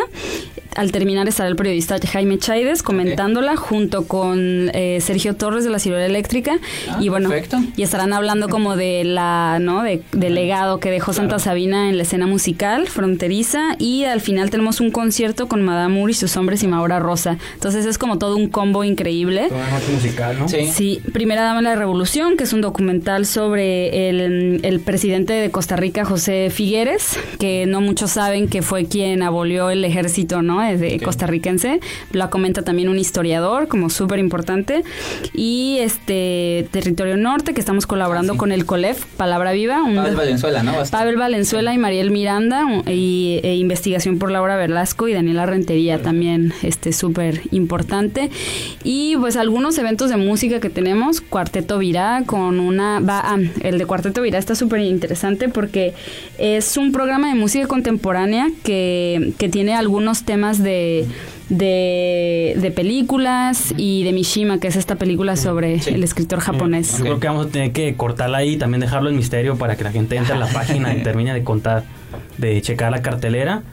Al 0.76 0.91
terminar 0.91 1.26
estará 1.30 1.48
el 1.48 1.56
periodista 1.56 1.98
Jaime 2.06 2.38
Chaides 2.38 2.84
comentándola 2.84 3.56
junto 3.56 4.08
con 4.08 4.70
eh, 4.74 5.00
Sergio 5.00 5.34
Torres 5.38 5.63
de 5.63 5.70
la 5.70 5.80
Ciudad 5.80 6.06
Eléctrica. 6.06 6.58
Ah, 6.89 6.98
y 7.00 7.08
bueno 7.08 7.30
y 7.78 7.82
estarán 7.82 8.12
hablando 8.12 8.50
como 8.50 8.76
de 8.76 9.06
la 9.06 9.60
no 9.62 9.84
de, 9.84 10.04
del 10.12 10.36
legado 10.36 10.82
que 10.82 10.91
dejó 10.91 11.13
Santa 11.13 11.39
Sabina 11.39 11.88
en 11.88 11.96
la 11.96 12.04
escena 12.04 12.28
musical 12.28 12.88
fronteriza. 12.88 13.78
Y 13.80 14.04
al 14.04 14.20
final 14.20 14.50
tenemos 14.50 14.82
un 14.82 14.91
concierto 14.91 15.48
con 15.48 15.62
Madame 15.62 15.96
Moore 15.96 16.12
y 16.12 16.15
sus 16.15 16.36
hombres 16.36 16.62
y 16.62 16.68
Maura 16.68 17.00
Rosa. 17.00 17.38
Entonces 17.54 17.86
es 17.86 17.98
como 17.98 18.18
todo 18.18 18.36
un 18.36 18.45
combo 18.48 18.84
increíble 18.84 19.48
toda 19.50 19.70
noche 19.72 19.92
musical 19.92 20.40
¿no? 20.40 20.48
sí. 20.50 20.68
sí 20.68 21.02
primera 21.14 21.44
dama 21.44 21.58
de 21.58 21.64
la 21.64 21.76
revolución 21.76 22.38
que 22.38 22.44
es 22.44 22.54
un 22.54 22.62
documental 22.62 23.26
sobre 23.26 24.10
el, 24.10 24.60
el 24.64 24.80
presidente 24.80 25.34
de 25.34 25.52
Costa 25.52 25.76
Rica 25.76 26.06
José 26.06 26.50
Figueres 26.50 27.18
que 27.40 27.66
no 27.66 27.82
muchos 27.82 28.12
saben 28.12 28.48
que 28.48 28.62
fue 28.62 28.86
quien 28.86 29.22
abolió 29.22 29.70
el 29.70 29.84
ejército 29.86 30.42
no 30.42 30.62
de 30.62 31.00
costarricense. 31.00 31.80
Lo 32.12 32.30
comenta 32.30 32.64
también 32.64 32.90
un 32.90 32.98
historiador, 32.98 33.68
como 33.68 33.90
súper 33.90 34.20
importante. 34.20 34.84
Y 35.34 35.78
este 35.82 36.68
Territorio 36.72 37.18
Norte, 37.18 37.54
que 37.54 37.60
estamos 37.60 37.86
colaborando 37.86 38.34
ah, 38.34 38.38
con 38.38 38.52
el 38.52 38.66
COLEF, 38.66 39.06
Palabra 39.18 39.52
Viva. 39.52 39.82
Pavel 39.84 40.16
Valenzuela, 40.16 40.64
¿no? 40.64 40.74
Pavel 40.90 41.18
Valenzuela 41.18 41.74
y 41.74 41.78
Mariel 41.78 42.12
Miranda, 42.12 42.64
y, 42.88 43.40
e 43.44 43.56
investigación 43.56 44.18
por 44.18 44.32
Laura 44.32 44.56
Velasco 44.56 45.08
y 45.08 45.14
Daniela 45.14 45.46
Rentería 45.46 46.02
también, 46.02 46.54
este 46.64 46.94
súper 46.94 47.42
importante. 47.52 48.32
Y 48.84 49.17
pues 49.17 49.36
algunos 49.38 49.78
eventos 49.78 50.10
de 50.10 50.17
música 50.17 50.60
que 50.60 50.69
tenemos, 50.69 51.21
Cuarteto 51.21 51.78
Virá, 51.80 52.24
con 52.26 52.60
una... 52.60 53.00
Va, 53.00 53.21
ah, 53.24 53.38
el 53.62 53.78
de 53.78 53.86
Cuarteto 53.86 54.21
Virá 54.21 54.38
está 54.38 54.56
súper 54.56 54.82
interesante 54.82 55.50
porque 55.50 55.93
es 56.38 56.78
un 56.78 56.91
programa 56.91 57.30
de 57.30 57.36
música 57.36 57.67
contemporánea 57.67 58.50
que, 58.63 59.34
que 59.38 59.50
tiene 59.50 59.74
algunos 59.74 60.24
temas 60.24 60.62
de, 60.62 61.08
de, 61.50 62.74
películas 62.76 63.74
y 63.78 64.04
de 64.04 64.13
Mishima, 64.13 64.60
que 64.60 64.67
es 64.67 64.76
esta 64.76 64.95
película 64.95 65.36
sobre 65.36 65.76
el 65.76 66.04
escritor 66.04 66.39
japonés. 66.39 66.98
Yo 66.98 67.04
creo 67.04 67.19
que 67.19 67.28
vamos 67.28 67.48
a 67.48 67.50
tener 67.50 67.71
que 67.71 67.95
cortarla 67.95 68.39
ahí 68.39 68.54
y 68.54 68.58
también 68.58 68.82
dejarlo 68.82 69.10
en 69.10 69.15
misterio 69.15 69.58
para 69.58 69.76
que 69.76 69.84
la 69.84 69.91
gente 69.91 70.15
entre 70.15 70.34
a 70.34 70.38
la 70.38 70.48
página 70.48 70.93
y 70.95 71.04
termine 71.04 71.34
de 71.34 71.43
contar, 71.43 71.84
de 72.38 72.62
checar 72.62 72.91
la 72.91 73.02
cartelera. 73.02 73.63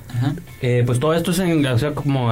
Eh, 0.60 0.82
pues 0.86 1.00
todo 1.00 1.14
esto 1.14 1.30
es 1.30 1.38
en, 1.38 1.64
o 1.66 1.78
sea, 1.78 1.92
como 1.92 2.30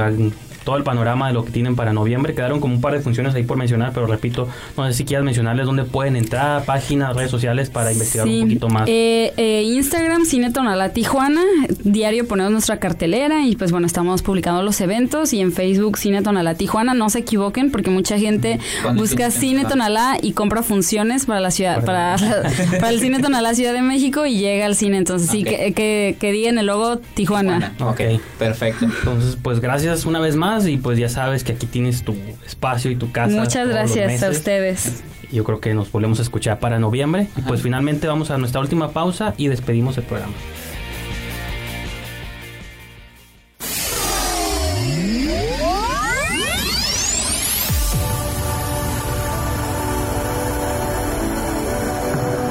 todo 0.65 0.77
el 0.77 0.83
panorama 0.83 1.29
de 1.29 1.35
lo 1.35 1.45
que 1.45 1.51
tienen 1.51 1.77
para 1.77 1.93
noviembre. 1.93 2.35
Quedaron 2.35 2.61
como 2.61 2.75
un 2.75 2.81
par 2.81 2.93
de 2.93 3.01
funciones 3.01 3.35
ahí 3.35 3.43
por 3.43 3.57
mencionar, 3.57 3.93
pero 3.95 4.07
repito, 4.07 4.49
no 4.77 4.87
sé 4.87 4.93
si 4.95 5.05
quieras 5.05 5.25
mencionarles 5.25 5.67
dónde 5.67 5.85
pueden 5.85 6.17
entrar, 6.17 6.65
páginas, 6.65 7.17
redes 7.17 7.31
sociales 7.31 7.71
para 7.71 7.93
investigar 7.93 8.27
un 8.27 8.41
poquito 8.41 8.69
más. 8.69 8.89
Eh, 8.89 9.33
eh, 9.37 9.63
Instagram, 9.65 10.25
Cine 10.25 10.51
Tonalá 10.51 10.91
Tijuana, 10.91 11.43
diario 11.83 12.27
ponemos 12.27 12.53
nuestra 12.53 12.79
cartelera 12.79 13.47
y 13.47 13.57
pues 13.57 13.73
bueno, 13.73 13.87
estamos 13.87 14.23
publicando 14.23 14.63
los 14.63 14.81
eventos 14.81 15.33
y 15.33 15.41
en 15.41 15.53
Facebook 15.53 15.99
Cine 15.99 16.23
Tonalá 16.23 16.55
Tijuana, 16.55 16.95
no 16.95 17.11
se 17.11 17.21
equivoquen 17.21 17.71
porque 17.71 17.91
mucha 17.91 18.19
gente 18.19 18.59
busca 18.95 19.31
Cine 19.31 19.65
Tonalá 19.65 20.19
y 20.21 20.33
compra 20.33 20.63
funciones 20.63 21.27
para 21.27 21.41
la 21.41 21.51
ciudad, 21.51 21.85
para, 21.85 22.17
para, 22.81 22.91
el 22.91 23.01
Cine 23.01 23.21
Tonalá 23.21 23.55
Ciudad 23.55 23.73
de 23.73 23.83
México 23.83 24.27
y 24.27 24.39
llega 24.39 24.67
al 24.67 24.75
cine, 24.75 24.99
entonces 24.99 25.31
sí, 25.31 25.45
que, 25.45 25.73
que, 25.73 26.17
que 26.19 26.33
digan 26.33 26.59
el 26.59 26.67
logo 26.67 26.99
Tijuana. 26.99 27.75
Tijuana. 27.77 27.91
Ok, 27.91 28.21
perfecto. 28.39 28.85
Entonces, 28.85 29.37
pues 29.41 29.61
gracias 29.61 30.05
una 30.05 30.21
vez 30.21 30.37
más 30.37 30.50
y 30.59 30.77
pues 30.77 30.99
ya 30.99 31.09
sabes 31.09 31.45
que 31.45 31.53
aquí 31.53 31.67
tienes 31.67 32.03
tu 32.03 32.15
espacio 32.47 32.91
y 32.91 32.97
tu 32.97 33.13
casa. 33.13 33.37
Muchas 33.37 33.69
gracias 33.69 34.23
a 34.23 34.31
ustedes. 34.31 35.03
Yo 35.31 35.45
creo 35.45 35.61
que 35.61 35.75
nos 35.75 35.93
volvemos 35.93 36.19
a 36.19 36.23
escuchar 36.23 36.59
para 36.59 36.79
noviembre 36.79 37.29
y 37.37 37.43
pues 37.43 37.63
finalmente 37.63 38.09
vamos 38.09 38.31
a 38.31 38.39
nuestra 38.39 38.61
última 38.61 38.91
pausa 38.91 39.35
y 39.37 39.49
despedimos 39.49 39.97
el 39.97 40.05
programa. 40.05 40.35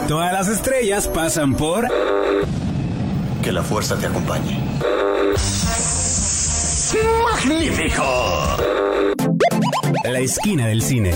Todas 0.07 0.33
las 0.33 0.47
estrellas 0.47 1.07
pasan 1.07 1.55
por... 1.55 1.88
Que 3.43 3.51
la 3.51 3.62
fuerza 3.62 3.95
te 3.95 4.07
acompañe. 4.07 4.57
¡Magnífico! 6.93 8.04
La 10.04 10.19
esquina 10.19 10.67
del 10.67 10.82
cine. 10.82 11.12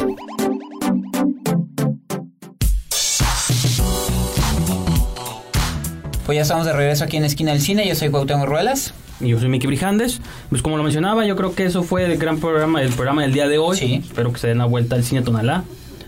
Pues 6.26 6.36
ya 6.36 6.42
estamos 6.44 6.66
de 6.66 6.74
regreso 6.74 7.04
aquí 7.04 7.18
en 7.18 7.24
la 7.24 7.28
esquina 7.28 7.52
del 7.52 7.62
cine. 7.62 7.88
Yo 7.88 7.96
soy 7.96 8.10
Cuauhtémoc 8.10 8.48
Ruelas. 8.48 8.94
Y 9.20 9.30
yo 9.30 9.40
soy 9.40 9.50
Miki 9.50 9.66
Brijandes. 9.68 10.22
Pues 10.50 10.62
como 10.62 10.78
lo 10.78 10.84
mencionaba, 10.84 11.26
yo 11.26 11.36
creo 11.36 11.56
que 11.56 11.66
eso 11.66 11.82
fue 11.84 12.06
el 12.06 12.18
gran 12.18 12.40
programa, 12.40 12.82
el 12.82 12.92
programa 12.94 13.24
del 13.24 13.34
día 13.34 13.48
de 13.48 13.58
hoy. 13.58 13.78
Sí. 13.78 14.02
Espero 14.04 14.32
que 14.32 14.40
se 14.40 14.48
den 14.48 14.58
una 14.58 14.66
vuelta 14.66 14.96
al 14.96 15.04
cine 15.04 15.22
Tonalá. 15.22 15.64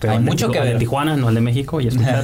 Hay 0.08 0.20
mucho 0.20 0.52
que 0.52 0.60
ver. 0.60 0.74
de 0.74 0.80
Tijuana, 0.80 1.16
no 1.16 1.28
al 1.28 1.36
de 1.36 1.42
México, 1.42 1.82
y 1.82 1.88
escuchar. 1.88 2.24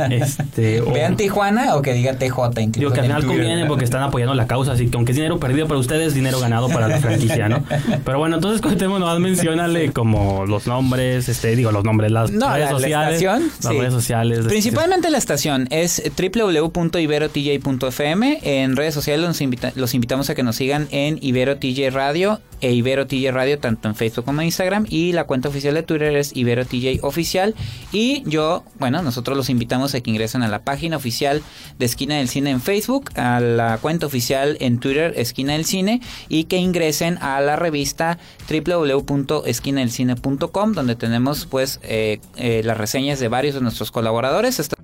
este, 0.10 0.80
Vean 0.80 1.16
Tijuana 1.16 1.76
o 1.76 1.82
que 1.82 1.92
diga 1.92 2.14
TJ 2.14 2.60
incluso. 2.60 2.80
Digo 2.80 2.92
que 2.92 3.00
al 3.00 3.06
final 3.06 3.26
conviene 3.26 3.66
porque 3.66 3.84
están 3.84 4.02
apoyando 4.02 4.34
la 4.34 4.46
causa, 4.46 4.72
así 4.72 4.88
que 4.88 4.96
aunque 4.96 5.12
es 5.12 5.16
dinero 5.16 5.38
perdido 5.38 5.68
para 5.68 5.78
ustedes, 5.78 6.14
dinero 6.14 6.40
ganado 6.40 6.68
para 6.68 6.88
la 6.88 6.98
franquicia, 6.98 7.48
¿no? 7.48 7.62
Pero 8.04 8.18
bueno, 8.18 8.34
entonces 8.36 8.60
contemos, 8.60 9.00
nomás 9.00 9.18
mencionale 9.20 9.92
como 9.92 10.46
los 10.46 10.66
nombres, 10.66 11.28
este, 11.28 11.54
digo 11.56 11.72
los 11.72 11.84
nombres, 11.84 12.10
las 12.10 12.30
redes 12.30 12.70
sociales. 12.70 13.22
La 13.22 13.36
estación, 13.36 13.50
las 13.62 13.74
redes 13.74 13.92
sociales. 13.92 14.46
Principalmente 14.46 15.10
la 15.10 15.18
estación 15.18 15.68
es 15.70 16.02
www.iberotj.fm. 16.16 18.38
En 18.42 18.76
redes 18.76 18.94
sociales 18.94 19.26
los, 19.26 19.40
los 19.76 19.94
invitamos 19.94 20.30
a 20.30 20.34
que 20.34 20.42
nos 20.42 20.56
sigan 20.56 20.88
en 20.90 21.18
Ibero 21.20 21.56
TJ 21.56 21.90
Radio 21.90 22.40
e 22.62 22.72
Ibero 22.72 23.06
TJ 23.06 23.32
Radio, 23.32 23.58
tanto 23.58 23.88
en 23.88 23.94
Facebook 23.94 24.24
como 24.24 24.40
en 24.40 24.46
Instagram. 24.46 24.86
Y 24.88 25.12
la 25.12 25.24
cuenta 25.24 25.50
oficial 25.50 25.74
de 25.74 25.82
Twitter 25.82 26.16
es 26.16 26.34
Ibero 26.34 26.64
TJ 26.64 27.00
Oficial. 27.02 27.54
Y 27.92 28.22
yo, 28.24 28.64
bueno, 28.78 29.02
nosotros 29.02 29.36
los 29.36 29.50
invitamos 29.50 29.94
a 29.94 30.00
que 30.00 30.10
ingresen 30.10 30.42
a 30.42 30.48
la 30.48 30.64
página 30.64 30.96
oficial 30.96 31.42
de 31.78 31.84
Esquina 31.84 32.16
del 32.16 32.28
Cine 32.28 32.48
en 32.50 32.62
Facebook, 32.62 33.10
a 33.16 33.40
la 33.40 33.76
cuenta 33.78 34.06
oficial 34.06 34.56
en 34.60 34.78
Twitter, 34.78 35.12
Esquina 35.16 35.52
del 35.52 35.66
Cine, 35.66 36.00
y 36.28 36.44
que 36.44 36.56
ingresen 36.56 37.18
a 37.20 37.40
la 37.40 37.56
revista 37.56 38.18
www.esquinadelcine.com, 38.48 40.72
donde 40.72 40.94
tenemos 40.96 41.44
pues 41.46 41.80
eh, 41.82 42.20
eh, 42.36 42.62
las 42.64 42.78
reseñas 42.78 43.20
de 43.20 43.28
varios 43.28 43.54
de 43.54 43.60
nuestros 43.60 43.90
colaboradores. 43.90 44.58
Está 44.60 44.81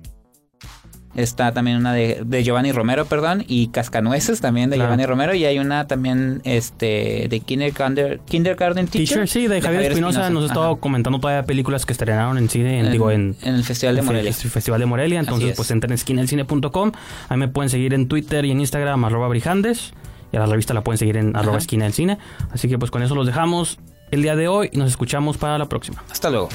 también 1.53 1.77
una 1.77 1.93
de, 1.93 2.21
de, 2.25 2.43
Giovanni 2.43 2.71
Romero, 2.71 3.05
perdón, 3.05 3.43
y 3.47 3.67
Cascanueces 3.69 4.41
también 4.41 4.69
de 4.69 4.77
Giovanni 4.77 5.05
Romero. 5.05 5.33
Y 5.33 5.45
hay 5.45 5.59
una 5.59 5.87
también 5.87 6.41
este 6.43 7.27
de 7.29 7.39
Kindergarten, 7.41 8.19
Kindergarten 8.25 8.87
Teacher. 8.87 9.27
Sí, 9.27 9.47
de 9.47 9.61
Javier 9.61 9.91
Espinosa. 9.91 10.29
Nos 10.29 10.45
estado 10.45 10.77
comentando 10.77 11.19
todavía 11.19 11.45
películas 11.45 11.85
que 11.85 11.93
estrenaron 11.93 12.37
en 12.37 12.49
cine, 12.49 12.79
en, 12.79 12.91
digo, 12.91 13.11
en, 13.11 13.35
el 13.41 13.63
Festival 13.63 13.95
de 13.95 14.01
Morelia. 14.01 14.33
Festival 14.33 14.79
de 14.79 14.85
Morelia. 14.85 15.19
Entonces, 15.19 15.55
pues 15.55 15.71
entren 15.71 15.91
en 15.91 15.95
esquinaelcine.com. 15.95 16.91
Ahí 17.29 17.37
me 17.37 17.47
pueden 17.47 17.69
seguir 17.69 17.93
en 17.93 18.07
Twitter 18.07 18.45
y 18.45 18.51
en 18.51 18.59
Instagram, 18.59 19.03
arroba 19.05 19.27
brijandes. 19.27 19.93
Y 20.31 20.37
a 20.37 20.41
la 20.41 20.45
revista 20.45 20.73
la 20.73 20.83
pueden 20.83 20.99
seguir 20.99 21.17
en 21.17 21.35
arroba 21.35 21.57
esquina 21.57 21.85
del 21.85 21.93
cine. 21.93 22.17
Así 22.51 22.69
que 22.69 22.77
pues 22.77 22.91
con 22.91 23.01
eso 23.01 23.15
los 23.15 23.25
dejamos 23.25 23.79
el 24.11 24.21
día 24.21 24.35
de 24.35 24.47
hoy 24.47 24.69
y 24.71 24.77
nos 24.77 24.89
escuchamos 24.89 25.37
para 25.37 25.57
la 25.57 25.67
próxima. 25.67 26.03
Hasta 26.09 26.29
luego. 26.29 26.49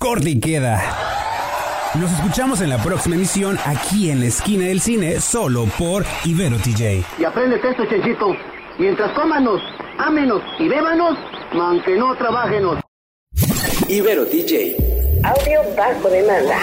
Corte 0.00 0.30
y 0.30 0.40
queda. 0.40 0.82
Nos 1.94 2.10
escuchamos 2.12 2.62
en 2.62 2.70
la 2.70 2.82
próxima 2.82 3.16
emisión 3.16 3.58
aquí 3.66 4.10
en 4.10 4.20
la 4.20 4.26
esquina 4.26 4.64
del 4.64 4.80
cine, 4.80 5.20
solo 5.20 5.66
por 5.78 6.06
Ibero 6.24 6.56
TJ. 6.56 7.04
Y 7.18 7.24
apréndete 7.24 7.68
esto, 7.68 7.84
Chenchito. 7.84 8.34
Mientras 8.78 9.12
cómanos, 9.12 9.60
ámenos 9.98 10.42
y 10.58 10.68
bébanos, 10.68 11.18
aunque 11.52 11.96
no 11.96 12.16
trabajenos. 12.16 12.80
Ibero 13.88 14.24
TJ. 14.24 14.76
Audio 15.22 15.60
bajo 15.76 16.08
demanda. 16.08 16.58